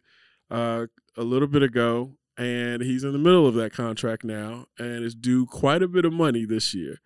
uh, 0.51 0.87
a 1.17 1.23
little 1.23 1.49
bit 1.49 1.63
ago, 1.63 2.17
and 2.37 2.83
he's 2.83 3.05
in 3.05 3.13
the 3.13 3.19
middle 3.19 3.47
of 3.47 3.55
that 3.55 3.73
contract 3.73 4.25
now 4.25 4.67
and 4.79 5.05
is 5.05 5.15
due 5.15 5.47
quite 5.47 5.83
a 5.83 5.89
bit 5.89 6.05
of 6.05 6.13
money 6.13 6.45
this 6.45 6.75
year. 6.75 6.99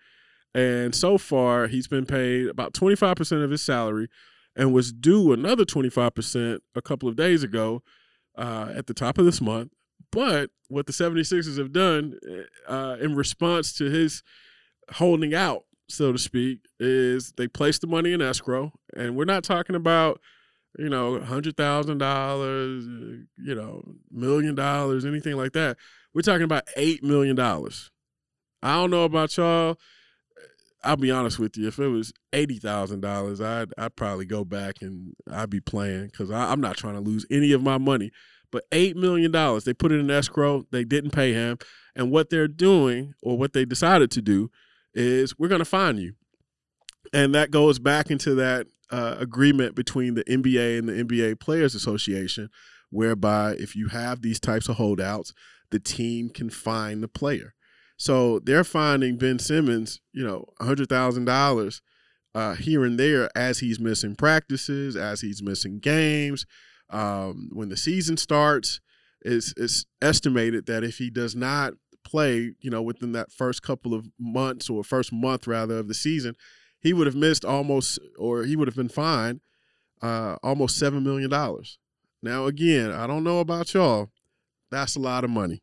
And 0.55 0.95
so 0.95 1.19
far, 1.19 1.69
he's 1.69 1.89
been 1.89 2.05
paid 2.05 2.49
about 2.49 2.75
25% 2.75 3.45
of 3.45 3.51
his 3.51 3.63
salary 3.63 4.09
and 4.57 4.73
was 4.73 4.93
due 4.93 5.33
another 5.33 5.65
25% 5.65 6.59
a 6.75 6.83
couple 6.83 7.09
of 7.09 7.17
days 7.17 7.43
ago 7.43 7.83
uh, 8.37 8.73
at 8.75 8.87
the 8.87 8.95
top 8.95 9.19
of 9.19 9.25
this 9.25 9.41
month. 9.41 9.73
But 10.11 10.51
what 10.69 10.87
the 10.87 10.93
76ers 10.93 11.59
have 11.59 11.73
done 11.73 12.19
uh, 12.69 12.97
in 13.01 13.15
response 13.15 13.73
to 13.75 13.91
his 13.91 14.23
holding 14.95 15.35
out, 15.35 15.65
so 15.89 16.13
to 16.13 16.19
speak, 16.19 16.61
is 16.79 17.33
they 17.37 17.49
placed 17.49 17.81
the 17.81 17.87
money 17.87 18.13
in 18.13 18.21
escrow. 18.21 18.73
And 18.95 19.17
we're 19.17 19.25
not 19.25 19.45
talking 19.45 19.77
about, 19.77 20.21
you 20.79 20.91
know, 20.91 21.19
$100,000, 21.19 23.27
you 23.39 23.55
know, 23.55 23.83
million 24.11 24.55
dollars, 24.55 25.07
anything 25.07 25.37
like 25.37 25.53
that. 25.53 25.79
We're 26.15 26.23
talking 26.23 26.45
about 26.45 26.67
$8 26.77 27.03
million. 27.03 27.39
I 27.41 28.75
don't 28.75 28.91
know 28.91 29.05
about 29.05 29.37
y'all. 29.37 29.79
I'll 30.85 30.97
be 30.97 31.11
honest 31.11 31.39
with 31.39 31.57
you. 31.57 31.69
If 31.69 31.79
it 31.79 31.89
was 31.89 32.13
eighty 32.33 32.59
thousand 32.59 33.01
dollars, 33.01 33.41
I'd 33.41 33.73
I'd 33.79 33.97
probably 33.97 34.25
go 34.25 34.45
back 34.45 34.83
and 34.83 35.15
I'd 35.31 35.51
be 35.51 35.61
playing 35.61 36.07
because 36.07 36.31
I'm 36.31 36.61
not 36.61 36.77
trying 36.77 36.95
to 36.95 37.01
lose 37.01 37.27
any 37.31 37.53
of 37.53 37.63
my 37.63 37.79
money. 37.79 38.11
But 38.53 38.71
$8 38.71 38.97
million, 38.97 39.33
they 39.65 39.73
put 39.73 39.93
it 39.93 39.99
in 39.99 40.11
escrow. 40.11 40.67
They 40.71 40.85
didn't 40.85 41.11
pay 41.11 41.33
him. 41.33 41.59
And 41.97 42.11
what 42.11 42.29
they're 42.29 42.47
doing, 42.47 43.15
or 43.23 43.37
what 43.39 43.55
they 43.55 43.65
decided 43.65 44.11
to 44.13 44.23
do, 44.23 44.51
is 44.95 45.39
we're 45.39 45.49
going 45.49 45.61
to 45.61 45.65
fine 45.65 45.97
you. 45.97 46.13
And 47.15 47.35
that 47.35 47.51
goes 47.51 47.79
back 47.79 48.11
into 48.11 48.35
that 48.37 48.67
uh, 48.91 49.17
agreement 49.19 49.75
between 49.75 50.15
the 50.15 50.25
NBA 50.25 50.79
and 50.79 50.89
the 50.89 51.05
NBA 51.05 51.41
Players 51.41 51.75
Association, 51.75 52.51
whereby 52.91 53.53
if 53.53 53.75
you 53.75 53.89
have 53.89 54.21
these 54.21 54.39
types 54.39 54.69
of 54.69 54.77
holdouts, 54.77 55.33
the 55.71 55.79
team 55.81 56.29
can 56.29 56.51
fine 56.51 57.01
the 57.01 57.09
player. 57.09 57.55
So 58.03 58.41
they're 58.41 58.65
finding 58.65 59.17
Ben 59.17 59.39
Simmons, 59.39 60.01
you 60.13 60.27
know, 60.27 60.47
$100,000 60.61 61.81
uh, 62.35 62.55
here 62.57 62.85
and 62.85 62.99
there 62.99 63.31
as 63.37 63.61
he's 63.61 63.79
missing 63.79 64.17
practices, 64.17 64.97
as 64.97 65.21
he's 65.21 65.41
missing 65.41 65.79
games, 65.79 66.45
um, 66.91 67.49
when 67.53 67.69
the 67.69 67.77
season 67.77 68.17
starts, 68.17 68.81
it's, 69.25 69.55
it's 69.57 69.87
estimated 70.03 70.67
that 70.67 70.83
if 70.83 70.99
he 70.99 71.11
does 71.11 71.37
not 71.37 71.75
play, 72.03 72.57
you 72.59 72.71
know, 72.71 72.83
within 72.83 73.13
that 73.13 73.31
first 73.31 73.63
couple 73.63 73.95
of 73.95 74.09
months 74.19 74.69
or 74.69 74.83
first 74.83 75.13
month 75.13 75.47
rather 75.47 75.79
of 75.79 75.87
the 75.87 75.95
season, 75.95 76.35
he 76.81 76.93
would 76.93 77.07
have 77.07 77.15
missed 77.15 77.45
almost, 77.45 78.01
or 78.19 78.43
he 78.43 78.57
would 78.57 78.67
have 78.67 78.75
been 78.75 78.89
fined 78.89 79.43
uh, 80.03 80.35
almost 80.43 80.77
seven 80.77 81.05
million 81.05 81.31
dollars. 81.31 81.79
Now, 82.21 82.47
again, 82.47 82.91
I 82.91 83.07
don't 83.07 83.23
know 83.23 83.39
about 83.39 83.73
y'all, 83.75 84.11
that's 84.73 84.97
a 84.97 85.01
lot 85.01 85.23
of 85.23 85.31
money, 85.31 85.63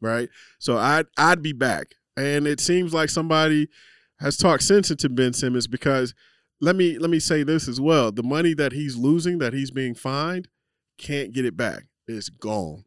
right? 0.00 0.28
So 0.58 0.78
I'd 0.78 1.06
I'd 1.16 1.42
be 1.42 1.52
back, 1.52 1.94
and 2.16 2.46
it 2.46 2.60
seems 2.60 2.92
like 2.92 3.10
somebody 3.10 3.68
has 4.20 4.36
talked 4.36 4.62
sense 4.62 4.90
into 4.90 5.08
Ben 5.08 5.32
Simmons 5.32 5.66
because 5.66 6.14
let 6.60 6.76
me 6.76 6.98
let 6.98 7.10
me 7.10 7.18
say 7.18 7.42
this 7.42 7.68
as 7.68 7.80
well: 7.80 8.12
the 8.12 8.22
money 8.22 8.54
that 8.54 8.72
he's 8.72 8.96
losing, 8.96 9.38
that 9.38 9.52
he's 9.52 9.70
being 9.70 9.94
fined, 9.94 10.48
can't 10.98 11.32
get 11.32 11.44
it 11.44 11.56
back. 11.56 11.84
It's 12.06 12.28
gone, 12.28 12.84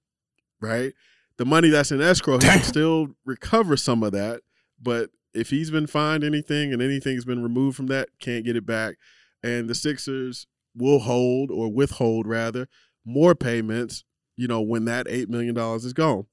right? 0.59 0.93
The 1.37 1.45
money 1.45 1.69
that's 1.69 1.91
in 1.91 2.01
escrow, 2.01 2.39
he 2.39 2.47
can 2.47 2.63
still 2.63 3.07
recover 3.25 3.77
some 3.77 4.03
of 4.03 4.11
that. 4.11 4.41
But 4.81 5.09
if 5.33 5.49
he's 5.49 5.71
been 5.71 5.87
fined 5.87 6.23
anything 6.23 6.73
and 6.73 6.81
anything's 6.81 7.25
been 7.25 7.43
removed 7.43 7.77
from 7.77 7.87
that, 7.87 8.09
can't 8.19 8.45
get 8.45 8.55
it 8.55 8.65
back. 8.65 8.97
And 9.43 9.69
the 9.69 9.75
Sixers 9.75 10.47
will 10.75 10.99
hold 10.99 11.51
or 11.51 11.71
withhold 11.71 12.27
rather 12.27 12.67
more 13.05 13.35
payments, 13.35 14.03
you 14.37 14.47
know, 14.47 14.61
when 14.61 14.85
that 14.85 15.07
eight 15.09 15.29
million 15.29 15.55
dollars 15.55 15.85
is 15.85 15.93
gone. 15.93 16.25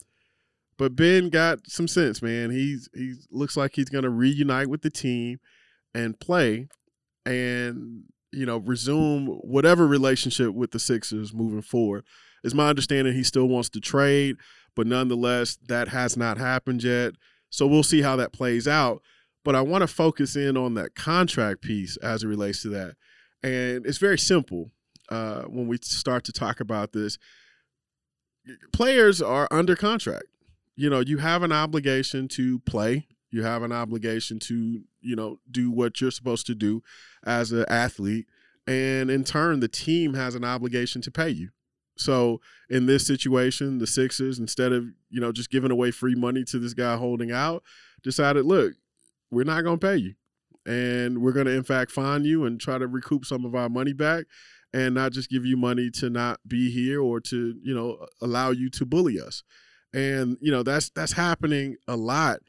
But 0.79 0.95
Ben 0.95 1.29
got 1.29 1.67
some 1.67 1.89
sense, 1.89 2.23
man. 2.23 2.51
He's 2.51 2.89
he 2.95 3.15
looks 3.31 3.57
like 3.57 3.73
he's 3.75 3.89
gonna 3.89 4.11
reunite 4.11 4.69
with 4.69 4.83
the 4.83 4.91
team 4.91 5.39
and 5.95 6.19
play. 6.19 6.69
And 7.27 8.05
you 8.33 8.47
know, 8.47 8.59
resume 8.59 9.27
whatever 9.27 9.87
relationship 9.87 10.55
with 10.55 10.71
the 10.71 10.79
Sixers 10.79 11.35
moving 11.35 11.63
forward. 11.63 12.05
It's 12.45 12.55
my 12.55 12.69
understanding 12.69 13.15
he 13.15 13.25
still 13.25 13.49
wants 13.49 13.69
to 13.71 13.81
trade, 13.81 14.37
but 14.77 14.87
nonetheless, 14.87 15.59
that 15.69 15.89
has 15.89 16.17
not 16.17 16.39
happened 16.39 16.85
yet. 16.85 17.15
So 17.51 17.67
we'll 17.67 17.83
see 17.83 18.03
how 18.03 18.17
that 18.17 18.33
plays 18.33 18.69
out. 18.69 19.03
But 19.45 19.57
I 19.57 19.63
want 19.63 19.83
to 19.83 19.89
focus 19.89 20.37
in 20.37 20.57
on 20.57 20.75
that 20.75 20.95
contract 20.95 21.63
piece 21.63 21.97
as 21.99 22.23
it 22.23 22.29
relates 22.29 22.63
to 22.63 22.69
that. 22.71 22.95
And 23.43 23.87
it's 23.87 23.99
very 23.99 24.19
simple 24.19 24.71
uh, 25.09 25.43
when 25.43 25.67
we 25.67 25.79
start 25.83 26.25
to 26.25 26.33
talk 26.33 26.61
about 26.61 26.93
this. 26.93 27.19
Players 28.73 29.23
are 29.23 29.49
under 29.51 29.75
contract. 29.75 30.27
You 30.79 30.89
know, 30.89 31.01
you 31.01 31.19
have 31.19 31.43
an 31.43 31.53
obligation 31.53 32.29
to 32.29 32.61
play 32.61 33.09
you 33.31 33.43
have 33.43 33.63
an 33.63 33.73
obligation 33.73 34.39
to, 34.41 34.83
you 35.01 35.17
know, 35.17 35.39
do 35.51 35.71
what 35.71 36.01
you're 36.01 36.11
supposed 36.11 36.47
to 36.47 36.55
do 36.55 36.83
as 37.25 37.53
an 37.53 37.67
athlete. 37.69 38.27
And 38.67 39.11
in 39.11 39.25
turn, 39.25 39.61
the 39.61 39.69
team 39.69 40.15
has 40.15 40.35
an 40.35 40.45
obligation 40.45 41.03
to 41.03 41.11
pay 41.11 41.31
you. 41.31 41.51
So 41.97 42.41
in 42.71 42.87
this 42.87 43.07
situation, 43.07 43.79
the 43.79 43.87
Sixers, 43.87 44.39
instead 44.39 44.73
of, 44.73 44.85
you 45.11 45.21
know, 45.21 45.33
just 45.33 45.51
giving 45.51 45.71
away 45.71 45.91
free 45.91 46.15
money 46.15 46.45
to 46.45 46.59
this 46.59 46.75
guy 46.75 46.97
holding 46.97 47.33
out, 47.33 47.63
decided, 48.03 48.45
look, 48.45 48.75
we're 49.31 49.45
not 49.45 49.65
going 49.65 49.79
to 49.79 49.87
pay 49.87 49.97
you. 49.97 50.15
And 50.65 51.23
we're 51.23 51.33
going 51.33 51.47
to, 51.47 51.57
in 51.57 51.65
fact, 51.65 51.91
fine 51.91 52.25
you 52.25 52.45
and 52.45 52.61
try 52.61 52.79
to 52.79 52.87
recoup 52.87 53.25
some 53.25 53.45
of 53.45 53.55
our 53.55 53.69
money 53.69 53.93
back 53.93 54.27
and 54.73 54.95
not 54.95 55.13
just 55.13 55.31
give 55.31 55.45
you 55.45 55.57
money 55.57 55.91
to 55.91 56.11
not 56.11 56.41
be 56.47 56.71
here 56.71 57.01
or 57.01 57.21
to, 57.21 57.59
you 57.63 57.75
know, 57.75 58.07
allow 58.21 58.51
you 58.51 58.69
to 58.71 58.87
bully 58.87 59.21
us. 59.21 59.43
And, 59.93 60.37
you 60.41 60.51
know, 60.51 60.63
that's 60.63 60.91
that's 60.91 61.13
happening 61.13 61.77
a 61.87 61.97
lot 61.97 62.41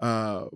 uh, 0.00 0.46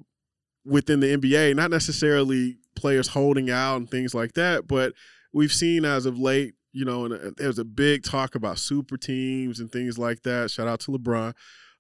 within 0.65 1.01
the 1.01 1.17
NBA, 1.17 1.55
not 1.55 1.71
necessarily 1.71 2.59
players 2.75 3.09
holding 3.09 3.51
out 3.51 3.77
and 3.77 3.91
things 3.91 4.15
like 4.15 4.33
that, 4.35 4.67
but 4.67 4.93
we've 5.33 5.53
seen 5.53 5.85
as 5.85 6.07
of 6.07 6.19
late, 6.19 6.55
you 6.73 6.85
know, 6.85 7.05
and 7.05 7.37
there's 7.37 7.59
a 7.59 7.65
big 7.65 8.03
talk 8.03 8.35
about 8.35 8.59
super 8.59 8.97
teams 8.97 9.61
and 9.61 9.71
things 9.71 9.99
like 9.99 10.23
that. 10.23 10.51
Shout 10.51 10.69
out 10.69 10.81
to 10.81 10.91
LeBron. 10.91 11.35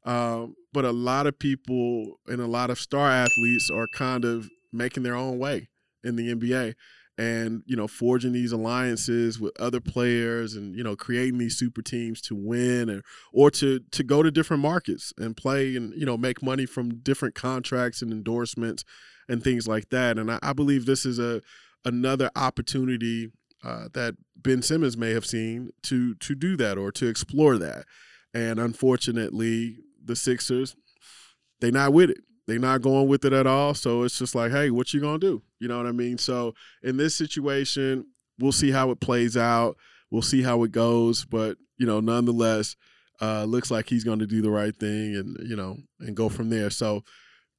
Um, 0.05 0.57
but 0.73 0.85
a 0.85 0.91
lot 0.91 1.27
of 1.27 1.39
people 1.39 2.19
and 2.27 2.41
a 2.41 2.47
lot 2.47 2.71
of 2.71 2.79
star 2.79 3.11
athletes 3.11 3.71
are 3.73 3.87
kind 3.89 4.25
of 4.25 4.49
making 4.73 5.03
their 5.03 5.15
own 5.15 5.39
way 5.39 5.69
in 6.03 6.17
the 6.17 6.35
NBA 6.35 6.75
and 7.19 7.63
you 7.67 7.77
know 7.77 7.87
forging 7.87 8.33
these 8.33 8.53
alliances 8.53 9.39
with 9.39 9.53
other 9.61 9.81
players 9.81 10.55
and 10.55 10.75
you 10.75 10.83
know 10.83 10.97
creating 10.97 11.39
these 11.39 11.57
super 11.57 11.83
teams 11.83 12.21
to 12.23 12.35
win 12.35 12.89
or 12.89 13.03
or 13.33 13.51
to 13.51 13.81
to 13.91 14.03
go 14.03 14.23
to 14.23 14.31
different 14.31 14.63
markets 14.63 15.13
and 15.19 15.37
play 15.37 15.77
and 15.77 15.93
you 15.95 16.07
know 16.07 16.17
make 16.17 16.43
money 16.43 16.65
from 16.65 16.97
different 17.01 17.35
contracts 17.35 18.01
and 18.01 18.13
endorsements 18.13 18.85
and 19.29 19.43
things 19.43 19.67
like 19.69 19.91
that. 19.91 20.19
And 20.19 20.31
I, 20.31 20.39
I 20.43 20.53
believe 20.53 20.87
this 20.87 21.05
is 21.05 21.19
a 21.19 21.43
another 21.85 22.31
opportunity 22.37 23.31
uh, 23.65 23.89
that 23.95 24.15
Ben 24.37 24.63
Simmons 24.63 24.97
may 24.97 25.11
have 25.11 25.27
seen 25.27 25.71
to 25.85 26.15
to 26.15 26.35
do 26.35 26.57
that 26.57 26.79
or 26.79 26.93
to 26.93 27.09
explore 27.09 27.59
that. 27.59 27.85
And 28.35 28.59
unfortunately 28.59 29.79
the 30.05 30.17
Sixers 30.17 30.77
they 31.61 31.71
not 31.71 31.93
with 31.93 32.11
it 32.11 32.19
they're 32.53 32.61
not 32.61 32.83
going 32.83 33.09
with 33.09 33.25
it 33.25 33.33
at 33.33 33.47
all. 33.47 33.75
So 33.75 34.03
it's 34.03 34.19
just 34.19 34.35
like, 34.35 34.53
hey, 34.53 34.71
what 34.71 34.93
you 34.93 35.01
gonna 35.01 35.19
do? 35.19 35.43
You 35.59 35.69
know 35.69 35.79
what 35.79 35.87
I 35.87 35.93
mean? 35.93 36.19
So 36.19 36.55
in 36.83 36.97
this 36.97 37.15
situation, 37.17 38.07
we'll 38.39 38.53
see 38.53 38.71
how 38.71 38.91
it 38.91 39.01
plays 39.01 39.37
out. 39.37 39.77
We'll 40.11 40.23
see 40.23 40.43
how 40.43 40.63
it 40.65 40.73
goes. 40.73 41.25
But 41.25 41.57
you 41.79 41.87
know, 41.87 42.01
nonetheless, 42.01 42.77
uh, 43.21 43.45
looks 43.45 43.71
like 43.71 43.89
he's 43.89 44.05
going 44.05 44.19
to 44.19 44.27
do 44.27 44.43
the 44.43 44.51
right 44.51 44.77
thing 44.77 45.17
and 45.17 45.37
you 45.49 45.57
know 45.57 45.79
and 46.01 46.17
go 46.17 46.29
from 46.29 46.51
there. 46.51 46.71
So 46.71 47.05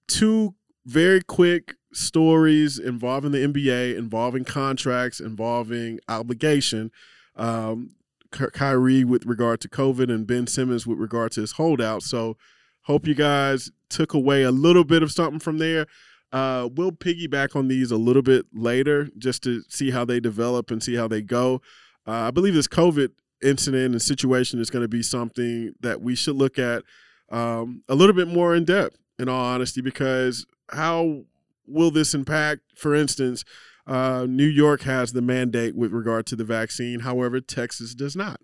two 0.07 0.55
very 0.85 1.21
quick 1.21 1.75
stories 1.93 2.77
involving 2.77 3.31
the 3.31 3.39
NBA, 3.39 3.97
involving 3.97 4.43
contracts, 4.43 5.19
involving 5.19 5.99
obligation. 6.07 6.91
Um, 7.35 7.95
Kyrie 8.31 9.03
with 9.03 9.25
regard 9.25 9.61
to 9.61 9.69
COVID 9.69 10.11
and 10.11 10.25
Ben 10.25 10.47
Simmons 10.47 10.87
with 10.87 10.97
regard 10.97 11.31
to 11.33 11.41
his 11.41 11.53
holdout. 11.53 12.01
So 12.01 12.35
Hope 12.83 13.07
you 13.07 13.15
guys 13.15 13.71
took 13.89 14.13
away 14.13 14.43
a 14.43 14.51
little 14.51 14.83
bit 14.83 15.03
of 15.03 15.11
something 15.11 15.39
from 15.39 15.57
there. 15.57 15.87
Uh, 16.31 16.67
we'll 16.73 16.91
piggyback 16.91 17.55
on 17.55 17.67
these 17.67 17.91
a 17.91 17.97
little 17.97 18.21
bit 18.21 18.45
later 18.53 19.09
just 19.17 19.43
to 19.43 19.61
see 19.69 19.91
how 19.91 20.03
they 20.03 20.19
develop 20.19 20.71
and 20.71 20.81
see 20.81 20.95
how 20.95 21.07
they 21.07 21.21
go. 21.21 21.61
Uh, 22.07 22.11
I 22.11 22.31
believe 22.31 22.55
this 22.55 22.67
COVID 22.67 23.09
incident 23.43 23.93
and 23.93 24.01
situation 24.01 24.59
is 24.59 24.69
going 24.69 24.81
to 24.81 24.89
be 24.89 25.03
something 25.03 25.73
that 25.81 26.01
we 26.01 26.15
should 26.15 26.35
look 26.35 26.57
at 26.57 26.83
um, 27.29 27.83
a 27.87 27.95
little 27.95 28.15
bit 28.15 28.27
more 28.27 28.55
in 28.55 28.65
depth, 28.65 28.97
in 29.19 29.29
all 29.29 29.45
honesty, 29.45 29.81
because 29.81 30.45
how 30.71 31.23
will 31.67 31.91
this 31.91 32.13
impact, 32.13 32.61
for 32.75 32.95
instance, 32.95 33.43
uh, 33.85 34.25
New 34.27 34.45
York 34.45 34.81
has 34.81 35.13
the 35.13 35.21
mandate 35.21 35.75
with 35.75 35.91
regard 35.91 36.25
to 36.27 36.35
the 36.35 36.43
vaccine, 36.43 37.01
however, 37.01 37.41
Texas 37.41 37.93
does 37.93 38.15
not. 38.15 38.39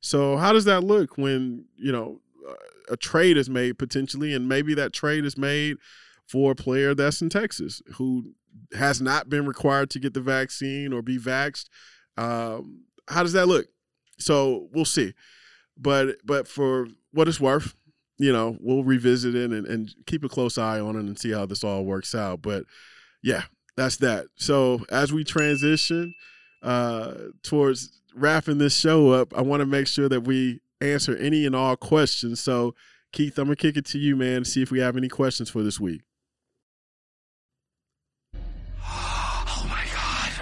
So, 0.00 0.38
how 0.38 0.52
does 0.52 0.64
that 0.64 0.82
look 0.82 1.18
when, 1.18 1.66
you 1.76 1.92
know, 1.92 2.20
a 2.88 2.96
trade 2.96 3.36
is 3.36 3.48
made 3.50 3.78
potentially, 3.78 4.34
and 4.34 4.48
maybe 4.48 4.74
that 4.74 4.92
trade 4.92 5.24
is 5.24 5.36
made 5.36 5.76
for 6.26 6.52
a 6.52 6.56
player 6.56 6.94
that's 6.94 7.20
in 7.20 7.28
Texas 7.28 7.82
who 7.96 8.34
has 8.76 9.00
not 9.00 9.28
been 9.28 9.46
required 9.46 9.90
to 9.90 9.98
get 9.98 10.14
the 10.14 10.20
vaccine 10.20 10.92
or 10.92 11.02
be 11.02 11.18
vaxxed. 11.18 11.68
Um, 12.16 12.84
how 13.08 13.22
does 13.22 13.32
that 13.32 13.46
look? 13.46 13.66
So 14.18 14.68
we'll 14.72 14.84
see. 14.84 15.14
But 15.76 16.16
but 16.24 16.46
for 16.46 16.88
what 17.12 17.28
it's 17.28 17.40
worth, 17.40 17.74
you 18.18 18.32
know, 18.32 18.56
we'll 18.60 18.84
revisit 18.84 19.34
it 19.34 19.50
and, 19.50 19.66
and 19.66 19.94
keep 20.06 20.22
a 20.24 20.28
close 20.28 20.58
eye 20.58 20.78
on 20.78 20.96
it 20.96 21.00
and 21.00 21.18
see 21.18 21.32
how 21.32 21.46
this 21.46 21.64
all 21.64 21.84
works 21.84 22.14
out. 22.14 22.42
But 22.42 22.64
yeah, 23.22 23.44
that's 23.76 23.96
that. 23.98 24.26
So 24.36 24.84
as 24.90 25.12
we 25.12 25.24
transition 25.24 26.14
uh, 26.62 27.14
towards 27.42 28.00
wrapping 28.14 28.58
this 28.58 28.76
show 28.78 29.10
up, 29.10 29.36
I 29.36 29.42
want 29.42 29.60
to 29.60 29.66
make 29.66 29.86
sure 29.86 30.08
that 30.08 30.22
we 30.22 30.60
answer 30.80 31.16
any 31.16 31.46
and 31.46 31.54
all 31.54 31.76
questions. 31.76 32.40
So, 32.40 32.74
Keith, 33.12 33.38
I'm 33.38 33.46
gonna 33.46 33.56
kick 33.56 33.76
it 33.76 33.84
to 33.86 33.98
you, 33.98 34.16
man. 34.16 34.44
See 34.44 34.62
if 34.62 34.70
we 34.70 34.80
have 34.80 34.96
any 34.96 35.08
questions 35.08 35.50
for 35.50 35.62
this 35.62 35.78
week. 35.78 36.02
Oh 38.34 39.66
my 39.68 39.84
god! 39.92 40.32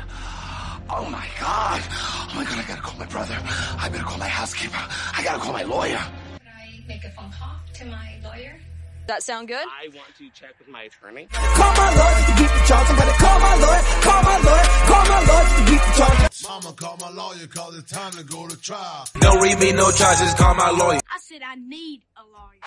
Oh 0.90 1.08
my 1.10 1.26
god! 1.40 1.82
Oh 1.90 2.32
my 2.34 2.44
god! 2.44 2.58
I 2.58 2.64
gotta 2.68 2.82
call 2.82 2.98
my 2.98 3.06
brother. 3.06 3.38
I 3.78 3.88
better 3.90 4.04
call 4.04 4.18
my 4.18 4.28
housekeeper. 4.28 4.76
I 4.76 5.22
gotta 5.24 5.40
call 5.40 5.52
my 5.52 5.62
lawyer. 5.62 6.00
Could 6.38 6.48
I 6.48 6.84
make 6.86 7.04
a 7.04 7.10
phone 7.10 7.32
call 7.32 7.56
to 7.74 7.84
my 7.86 8.18
lawyer? 8.22 8.60
That 9.08 9.22
sound 9.22 9.48
good? 9.48 9.56
I 9.56 9.88
want 9.96 10.14
to 10.18 10.28
check 10.38 10.52
with 10.58 10.68
my 10.68 10.82
attorney. 10.82 11.28
Call 11.32 11.72
my 11.72 11.96
lawyer 11.96 12.26
to 12.26 12.32
keep 12.36 12.52
the 12.52 12.62
charge. 12.68 12.90
I'm 12.90 12.98
gonna 12.98 13.12
call 13.12 13.40
my 13.40 13.54
lawyer. 13.56 13.82
Call 14.04 14.22
my 14.22 14.36
lawyer. 14.36 14.68
Call 14.84 15.04
my 15.08 15.20
lawyer 15.24 15.48
to 15.48 15.64
keep 15.64 15.80
the 15.80 15.92
charge. 15.96 16.44
Mama 16.44 16.72
call 16.76 16.96
my 17.00 17.10
lawyer 17.16 17.46
cause 17.46 17.78
it's 17.78 17.90
time 17.90 18.12
to 18.12 18.22
go 18.24 18.46
to 18.46 18.60
trial. 18.60 19.06
Don't 19.20 19.40
read 19.40 19.58
me 19.60 19.72
no 19.72 19.90
charges, 19.92 20.34
call 20.34 20.54
my 20.56 20.68
lawyer. 20.70 21.00
I 21.10 21.18
said 21.20 21.40
I 21.42 21.54
need 21.54 22.02
a 22.18 22.22
lawyer. 22.22 22.60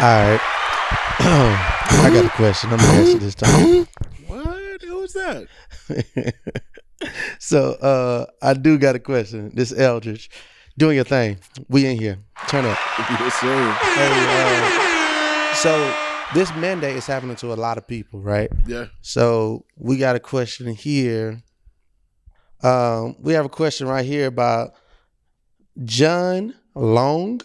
All 0.00 0.30
right. 0.30 0.40
I 1.20 2.10
got 2.12 2.24
a 2.24 2.30
question. 2.30 2.72
I'm 2.72 2.78
gonna 2.78 2.92
ask 2.94 3.12
you 3.12 3.18
this 3.20 3.34
time. 3.36 3.88
What? 4.26 4.82
Who 4.82 4.98
was 4.98 5.12
that? 5.12 5.46
so 7.38 7.74
uh 7.74 8.26
I 8.42 8.54
do 8.54 8.76
got 8.76 8.96
a 8.96 8.98
question. 8.98 9.52
This 9.54 9.72
Eldridge. 9.72 10.30
Doing 10.76 10.96
your 10.96 11.04
thing. 11.04 11.38
We 11.68 11.86
in 11.86 11.98
here. 11.98 12.18
Turn 12.48 12.64
up. 12.64 12.78
yes, 12.98 13.34
sir. 13.34 13.72
Hey, 13.94 14.10
uh, 14.10 15.54
so 15.54 15.94
this 16.34 16.52
mandate 16.56 16.96
is 16.96 17.06
happening 17.06 17.36
to 17.36 17.52
a 17.52 17.54
lot 17.54 17.78
of 17.78 17.86
people, 17.86 18.20
right? 18.20 18.50
Yeah. 18.66 18.86
So 19.00 19.64
we 19.76 19.98
got 19.98 20.16
a 20.16 20.20
question 20.20 20.74
here. 20.74 21.42
Um, 22.62 23.14
we 23.20 23.34
have 23.34 23.44
a 23.44 23.50
question 23.50 23.86
right 23.86 24.04
here 24.04 24.26
about 24.26 24.72
John 25.84 26.54
Long. 26.74 27.40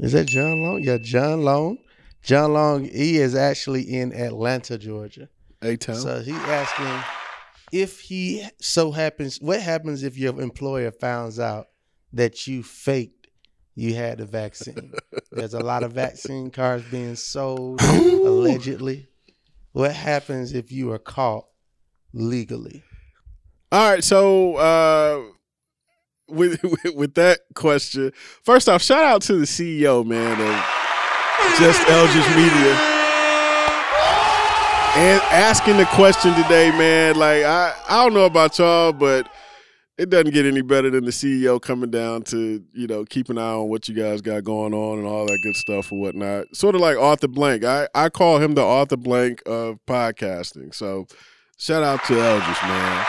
Is 0.00 0.12
that 0.12 0.26
John 0.26 0.62
Long? 0.62 0.82
Yeah, 0.82 0.98
John 1.00 1.42
Long. 1.42 1.78
John 2.22 2.54
Long, 2.54 2.84
he 2.84 3.18
is 3.18 3.36
actually 3.36 3.82
in 3.82 4.12
Atlanta, 4.12 4.78
Georgia. 4.78 5.28
A 5.62 5.76
town. 5.76 5.96
So 5.96 6.20
he 6.22 6.32
asking 6.32 7.23
if 7.72 8.00
he 8.00 8.46
so 8.60 8.90
happens, 8.92 9.38
what 9.40 9.60
happens 9.60 10.02
if 10.02 10.18
your 10.18 10.40
employer 10.40 10.90
finds 10.90 11.38
out 11.38 11.66
that 12.12 12.46
you 12.46 12.62
faked 12.62 13.28
you 13.74 13.94
had 13.94 14.18
the 14.18 14.26
vaccine? 14.26 14.92
There's 15.32 15.54
a 15.54 15.60
lot 15.60 15.82
of 15.82 15.92
vaccine 15.92 16.50
cards 16.50 16.84
being 16.90 17.16
sold 17.16 17.80
allegedly. 17.82 19.08
What 19.72 19.92
happens 19.92 20.52
if 20.52 20.70
you 20.70 20.92
are 20.92 20.98
caught 20.98 21.46
legally? 22.12 22.84
All 23.72 23.90
right, 23.90 24.04
so 24.04 24.54
uh, 24.56 25.22
with, 26.28 26.62
with 26.62 26.84
with 26.94 27.14
that 27.14 27.40
question, 27.54 28.12
first 28.44 28.68
off, 28.68 28.82
shout 28.82 29.04
out 29.04 29.22
to 29.22 29.34
the 29.34 29.46
CEO, 29.46 30.06
man, 30.06 30.40
of 30.40 31.58
Just 31.58 31.80
Eldridge 31.88 32.36
Media 32.36 32.93
and 34.96 35.20
asking 35.22 35.76
the 35.76 35.86
question 35.86 36.34
today, 36.34 36.70
man. 36.70 37.16
Like 37.16 37.44
I, 37.44 37.74
I 37.88 38.04
don't 38.04 38.14
know 38.14 38.26
about 38.26 38.58
y'all, 38.58 38.92
but 38.92 39.28
it 39.98 40.08
doesn't 40.10 40.32
get 40.32 40.46
any 40.46 40.62
better 40.62 40.90
than 40.90 41.04
the 41.04 41.10
CEO 41.10 41.60
coming 41.60 41.90
down 41.90 42.22
to 42.22 42.64
you 42.72 42.86
know 42.86 43.04
keep 43.04 43.28
an 43.28 43.38
eye 43.38 43.52
on 43.52 43.68
what 43.68 43.88
you 43.88 43.94
guys 43.94 44.20
got 44.20 44.44
going 44.44 44.72
on 44.72 44.98
and 44.98 45.06
all 45.06 45.26
that 45.26 45.40
good 45.42 45.56
stuff 45.56 45.90
or 45.90 46.00
whatnot. 46.00 46.46
Sort 46.54 46.74
of 46.74 46.80
like 46.80 46.96
Arthur 46.96 47.28
Blank. 47.28 47.64
I 47.64 47.88
I 47.94 48.08
call 48.08 48.38
him 48.38 48.54
the 48.54 48.64
Arthur 48.64 48.96
Blank 48.96 49.42
of 49.46 49.78
podcasting. 49.86 50.74
So 50.74 51.06
shout 51.58 51.82
out 51.82 52.04
to 52.04 52.20
Eldridge, 52.20 52.62
man. 52.62 53.06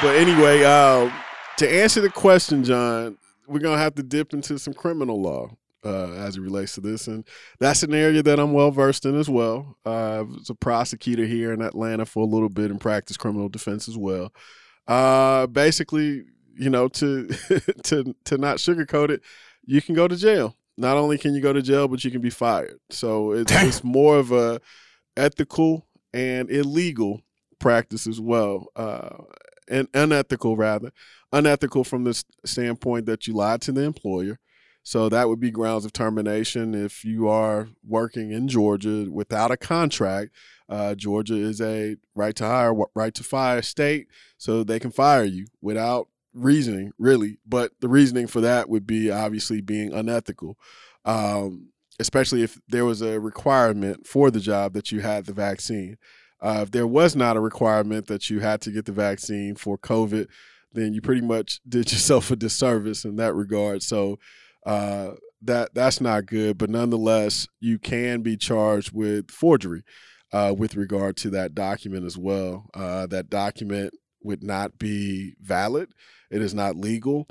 But 0.00 0.16
anyway, 0.16 0.64
uh, 0.64 1.12
to 1.58 1.70
answer 1.70 2.00
the 2.00 2.08
question, 2.08 2.64
John, 2.64 3.18
we're 3.46 3.60
gonna 3.60 3.78
have 3.78 3.94
to 3.96 4.02
dip 4.02 4.32
into 4.32 4.58
some 4.58 4.72
criminal 4.72 5.20
law 5.20 5.50
uh, 5.84 6.12
as 6.12 6.36
it 6.36 6.40
relates 6.40 6.74
to 6.74 6.80
this, 6.80 7.06
and 7.06 7.26
that's 7.58 7.82
an 7.82 7.94
area 7.94 8.22
that 8.22 8.38
I'm 8.38 8.52
well 8.52 8.70
versed 8.70 9.06
in 9.06 9.18
as 9.18 9.28
well. 9.28 9.76
Uh, 9.84 9.90
I 9.90 10.22
was 10.22 10.50
a 10.50 10.54
prosecutor 10.54 11.24
here 11.24 11.52
in 11.52 11.62
Atlanta 11.62 12.06
for 12.06 12.22
a 12.22 12.26
little 12.26 12.48
bit 12.48 12.70
and 12.70 12.80
practiced 12.80 13.20
criminal 13.20 13.48
defense 13.48 13.88
as 13.88 13.96
well. 13.96 14.32
Uh, 14.86 15.46
basically, 15.46 16.24
you 16.56 16.70
know, 16.70 16.88
to 16.88 17.28
to 17.84 18.14
to 18.24 18.38
not 18.38 18.58
sugarcoat 18.58 19.10
it, 19.10 19.22
you 19.64 19.80
can 19.80 19.94
go 19.94 20.08
to 20.08 20.16
jail. 20.16 20.56
Not 20.76 20.96
only 20.96 21.18
can 21.18 21.34
you 21.34 21.40
go 21.40 21.52
to 21.52 21.62
jail, 21.62 21.88
but 21.88 22.04
you 22.04 22.10
can 22.10 22.22
be 22.22 22.30
fired. 22.30 22.80
So 22.90 23.32
it's, 23.32 23.52
it's 23.52 23.84
more 23.84 24.18
of 24.18 24.32
a 24.32 24.60
ethical 25.16 25.86
and 26.14 26.50
illegal 26.50 27.20
practice 27.58 28.06
as 28.06 28.20
well, 28.20 28.66
uh, 28.76 29.24
and 29.68 29.88
unethical 29.94 30.56
rather, 30.56 30.90
unethical 31.32 31.84
from 31.84 32.04
the 32.04 32.24
standpoint 32.44 33.06
that 33.06 33.26
you 33.26 33.34
lied 33.34 33.60
to 33.62 33.72
the 33.72 33.82
employer 33.82 34.38
so 34.82 35.08
that 35.08 35.28
would 35.28 35.40
be 35.40 35.50
grounds 35.50 35.84
of 35.84 35.92
termination 35.92 36.74
if 36.74 37.04
you 37.04 37.28
are 37.28 37.68
working 37.86 38.30
in 38.30 38.48
Georgia 38.48 39.06
without 39.10 39.50
a 39.50 39.56
contract. 39.56 40.30
Uh, 40.68 40.94
Georgia 40.94 41.36
is 41.36 41.60
a 41.60 41.96
right 42.14 42.34
to 42.36 42.44
hire, 42.44 42.74
right 42.94 43.14
to 43.14 43.24
fire 43.24 43.62
state, 43.62 44.06
so 44.38 44.64
they 44.64 44.78
can 44.78 44.90
fire 44.90 45.24
you 45.24 45.46
without 45.60 46.08
reasoning, 46.32 46.92
really. 46.98 47.38
But 47.46 47.72
the 47.80 47.88
reasoning 47.88 48.26
for 48.26 48.40
that 48.40 48.68
would 48.68 48.86
be 48.86 49.10
obviously 49.10 49.60
being 49.60 49.92
unethical. 49.92 50.56
Um, 51.04 51.70
especially 52.00 52.42
if 52.42 52.58
there 52.66 52.86
was 52.86 53.02
a 53.02 53.20
requirement 53.20 54.06
for 54.06 54.30
the 54.30 54.40
job 54.40 54.72
that 54.72 54.90
you 54.90 55.00
had 55.00 55.26
the 55.26 55.34
vaccine. 55.34 55.98
Uh, 56.40 56.60
if 56.62 56.70
there 56.70 56.86
was 56.86 57.14
not 57.14 57.36
a 57.36 57.40
requirement 57.40 58.06
that 58.06 58.30
you 58.30 58.40
had 58.40 58.62
to 58.62 58.70
get 58.70 58.86
the 58.86 58.92
vaccine 58.92 59.54
for 59.54 59.76
COVID, 59.76 60.26
then 60.72 60.94
you 60.94 61.02
pretty 61.02 61.20
much 61.20 61.60
did 61.68 61.92
yourself 61.92 62.30
a 62.30 62.36
disservice 62.36 63.04
in 63.04 63.16
that 63.16 63.34
regard. 63.34 63.82
So 63.82 64.18
uh, 64.66 65.12
that 65.42 65.74
that's 65.74 66.00
not 66.00 66.26
good. 66.26 66.58
But 66.58 66.70
nonetheless, 66.70 67.46
you 67.60 67.78
can 67.78 68.22
be 68.22 68.36
charged 68.36 68.92
with 68.92 69.30
forgery 69.30 69.82
uh, 70.32 70.54
with 70.56 70.76
regard 70.76 71.16
to 71.18 71.30
that 71.30 71.54
document 71.54 72.04
as 72.04 72.16
well. 72.18 72.68
Uh, 72.74 73.06
that 73.06 73.30
document 73.30 73.94
would 74.22 74.42
not 74.42 74.78
be 74.78 75.34
valid. 75.40 75.90
It 76.30 76.42
is 76.42 76.54
not 76.54 76.76
legal. 76.76 77.26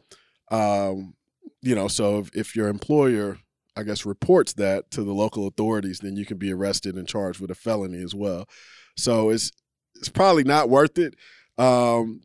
Um, 0.51 1.13
you 1.61 1.75
know, 1.75 1.87
so 1.87 2.19
if, 2.19 2.35
if 2.35 2.55
your 2.55 2.67
employer, 2.67 3.37
I 3.75 3.83
guess, 3.83 4.05
reports 4.05 4.53
that 4.53 4.89
to 4.91 5.03
the 5.03 5.13
local 5.13 5.47
authorities, 5.47 5.99
then 5.99 6.15
you 6.15 6.25
can 6.25 6.37
be 6.37 6.51
arrested 6.51 6.95
and 6.95 7.07
charged 7.07 7.39
with 7.39 7.51
a 7.51 7.55
felony 7.55 8.01
as 8.01 8.15
well. 8.15 8.47
So 8.97 9.29
it's 9.29 9.51
it's 9.95 10.09
probably 10.09 10.43
not 10.43 10.69
worth 10.69 10.97
it. 10.97 11.15
Um, 11.57 12.21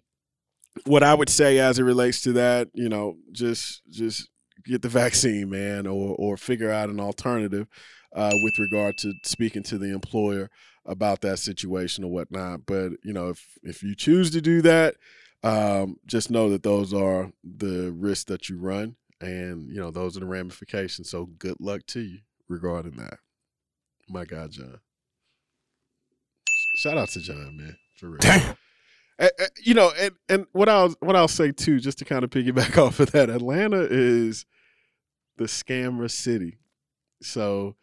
what 0.87 1.03
I 1.03 1.15
would 1.15 1.29
say 1.29 1.59
as 1.59 1.79
it 1.79 1.85
relates 1.85 2.21
to 2.23 2.33
that, 2.35 2.69
you 2.75 2.89
know, 2.89 3.17
just 3.33 3.83
just 3.91 4.29
get 4.67 4.83
the 4.83 4.89
vaccine, 4.89 5.51
man, 5.51 5.87
or 5.87 6.15
or 6.19 6.37
figure 6.37 6.71
out 6.71 6.89
an 6.89 7.01
alternative 7.01 7.67
uh, 8.15 8.33
with 8.43 8.59
regard 8.59 8.97
to 8.99 9.13
speaking 9.25 9.63
to 9.65 9.79
the 9.79 9.93
employer 9.93 10.51
about 10.87 11.21
that 11.23 11.39
situation 11.39 12.05
or 12.05 12.11
whatnot. 12.11 12.67
But 12.67 12.93
you 13.03 13.13
know, 13.13 13.29
if 13.29 13.59
if 13.63 13.83
you 13.83 13.95
choose 13.95 14.31
to 14.33 14.41
do 14.41 14.63
that, 14.63 14.97
um, 15.43 15.97
just 16.07 16.31
know 16.31 16.51
that 16.51 16.63
those 16.63 16.95
are 16.95 17.33
the 17.43 17.93
risks 17.93 18.25
that 18.25 18.49
you 18.49 18.59
run, 18.59 18.97
and 19.21 19.69
you 19.69 19.81
know 19.81 19.91
those 19.91 20.17
are 20.17 20.21
the 20.21 20.27
ramifications. 20.27 21.11
So 21.11 21.27
good 21.27 21.57
luck 21.61 21.83
to 21.89 22.01
you 22.01 22.19
regarding 22.49 22.97
that. 22.97 23.19
My 24.09 24.25
God, 24.25 24.53
John. 24.53 24.81
Shout 26.77 26.99
out 26.99 27.09
to 27.11 27.21
John, 27.21 27.57
man, 27.57 27.77
for 27.99 28.11
real. 28.11 28.19
Damn. 28.19 28.57
you 29.63 29.75
know, 29.75 29.93
and 29.99 30.13
and 30.29 30.47
what 30.53 30.69
I'll 30.69 30.95
what 31.01 31.17
I'll 31.17 31.29
say 31.29 31.53
too, 31.53 31.79
just 31.81 31.99
to 31.99 32.05
kind 32.05 32.25
of 32.25 32.31
piggyback 32.31 32.77
off 32.85 33.01
of 33.01 33.13
that, 33.13 33.31
Atlanta 33.31 33.87
is 33.89 34.45
the 35.37 35.45
scammer 35.45 36.11
city. 36.11 36.59
So, 37.23 37.77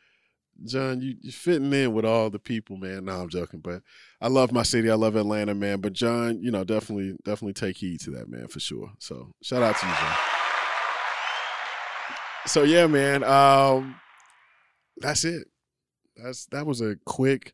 John, 0.65 1.01
you 1.01 1.15
you 1.21 1.31
fitting 1.31 1.73
in 1.73 1.93
with 1.93 2.05
all 2.05 2.29
the 2.29 2.39
people, 2.39 2.77
man. 2.77 3.05
No, 3.05 3.21
I'm 3.21 3.29
joking, 3.29 3.59
but 3.59 3.81
I 4.21 4.27
love 4.27 4.51
my 4.51 4.63
city. 4.63 4.89
I 4.89 4.95
love 4.95 5.15
Atlanta, 5.15 5.55
man. 5.55 5.81
But 5.81 5.93
John, 5.93 6.41
you 6.41 6.51
know, 6.51 6.63
definitely 6.63 7.17
definitely 7.23 7.53
take 7.53 7.77
heed 7.77 8.01
to 8.01 8.11
that, 8.11 8.29
man, 8.29 8.47
for 8.47 8.59
sure. 8.59 8.91
So, 8.99 9.33
shout 9.41 9.63
out 9.63 9.77
to 9.77 9.87
you, 9.87 9.93
John. 9.93 10.17
So 12.45 12.63
yeah, 12.63 12.87
man. 12.87 13.23
Um, 13.23 13.95
that's 14.97 15.25
it. 15.25 15.47
That's 16.15 16.45
that 16.47 16.65
was 16.65 16.81
a 16.81 16.95
quick. 17.05 17.53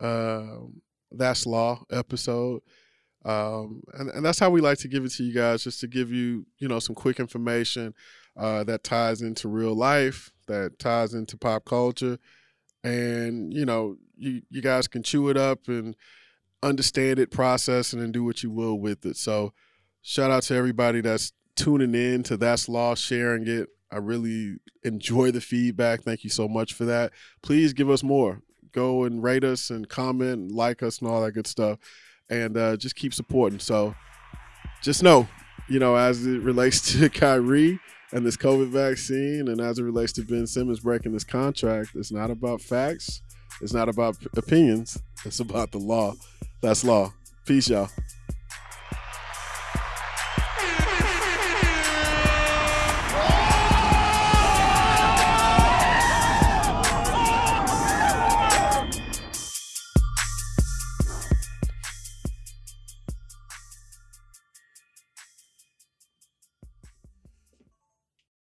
Um, 0.00 0.82
that's 1.10 1.46
law 1.46 1.84
episode. 1.90 2.62
Um, 3.24 3.82
and, 3.94 4.10
and 4.10 4.24
that's 4.24 4.40
how 4.40 4.50
we 4.50 4.60
like 4.60 4.78
to 4.78 4.88
give 4.88 5.04
it 5.04 5.12
to 5.12 5.22
you 5.22 5.32
guys, 5.32 5.62
just 5.62 5.78
to 5.80 5.86
give 5.86 6.10
you, 6.10 6.44
you 6.58 6.66
know, 6.66 6.80
some 6.80 6.96
quick 6.96 7.20
information 7.20 7.94
uh, 8.36 8.64
that 8.64 8.84
ties 8.84 9.22
into 9.22 9.48
real 9.48 9.74
life, 9.74 10.32
that 10.46 10.78
ties 10.78 11.14
into 11.14 11.36
pop 11.36 11.64
culture, 11.64 12.18
and 12.84 13.52
you 13.52 13.64
know, 13.64 13.96
you 14.16 14.42
you 14.50 14.62
guys 14.62 14.88
can 14.88 15.02
chew 15.02 15.28
it 15.28 15.36
up 15.36 15.68
and 15.68 15.96
understand 16.62 17.18
it, 17.18 17.30
process 17.30 17.92
it, 17.92 18.00
and 18.00 18.12
do 18.12 18.24
what 18.24 18.42
you 18.42 18.50
will 18.50 18.78
with 18.78 19.04
it. 19.04 19.16
So, 19.16 19.52
shout 20.02 20.30
out 20.30 20.44
to 20.44 20.54
everybody 20.54 21.00
that's 21.00 21.32
tuning 21.56 21.94
in 21.94 22.22
to 22.24 22.36
That's 22.36 22.68
Law, 22.68 22.94
sharing 22.94 23.46
it. 23.46 23.68
I 23.90 23.98
really 23.98 24.56
enjoy 24.82 25.30
the 25.30 25.40
feedback. 25.40 26.02
Thank 26.02 26.24
you 26.24 26.30
so 26.30 26.48
much 26.48 26.72
for 26.72 26.86
that. 26.86 27.12
Please 27.42 27.72
give 27.72 27.90
us 27.90 28.02
more 28.02 28.42
go 28.72 29.04
and 29.04 29.22
rate 29.22 29.44
us 29.44 29.70
and 29.70 29.88
comment 29.88 30.38
and 30.38 30.52
like 30.52 30.82
us 30.82 30.98
and 30.98 31.08
all 31.08 31.22
that 31.22 31.32
good 31.32 31.46
stuff. 31.46 31.78
And 32.28 32.56
uh, 32.56 32.76
just 32.76 32.96
keep 32.96 33.14
supporting. 33.14 33.58
So 33.58 33.94
just 34.82 35.02
know, 35.02 35.28
you 35.68 35.78
know, 35.78 35.96
as 35.96 36.26
it 36.26 36.40
relates 36.40 36.92
to 36.98 37.08
Kyrie 37.08 37.78
and 38.12 38.24
this 38.24 38.36
COVID 38.36 38.68
vaccine 38.68 39.48
and 39.48 39.60
as 39.60 39.78
it 39.78 39.84
relates 39.84 40.12
to 40.12 40.22
Ben 40.22 40.46
Simmons 40.46 40.80
breaking 40.80 41.12
this 41.12 41.24
contract, 41.24 41.90
it's 41.94 42.12
not 42.12 42.30
about 42.30 42.60
facts. 42.60 43.22
It's 43.60 43.72
not 43.72 43.88
about 43.88 44.16
opinions. 44.36 45.02
It's 45.24 45.40
about 45.40 45.72
the 45.72 45.78
law. 45.78 46.14
That's 46.60 46.84
law. 46.84 47.12
Peace, 47.46 47.68
y'all. 47.68 47.88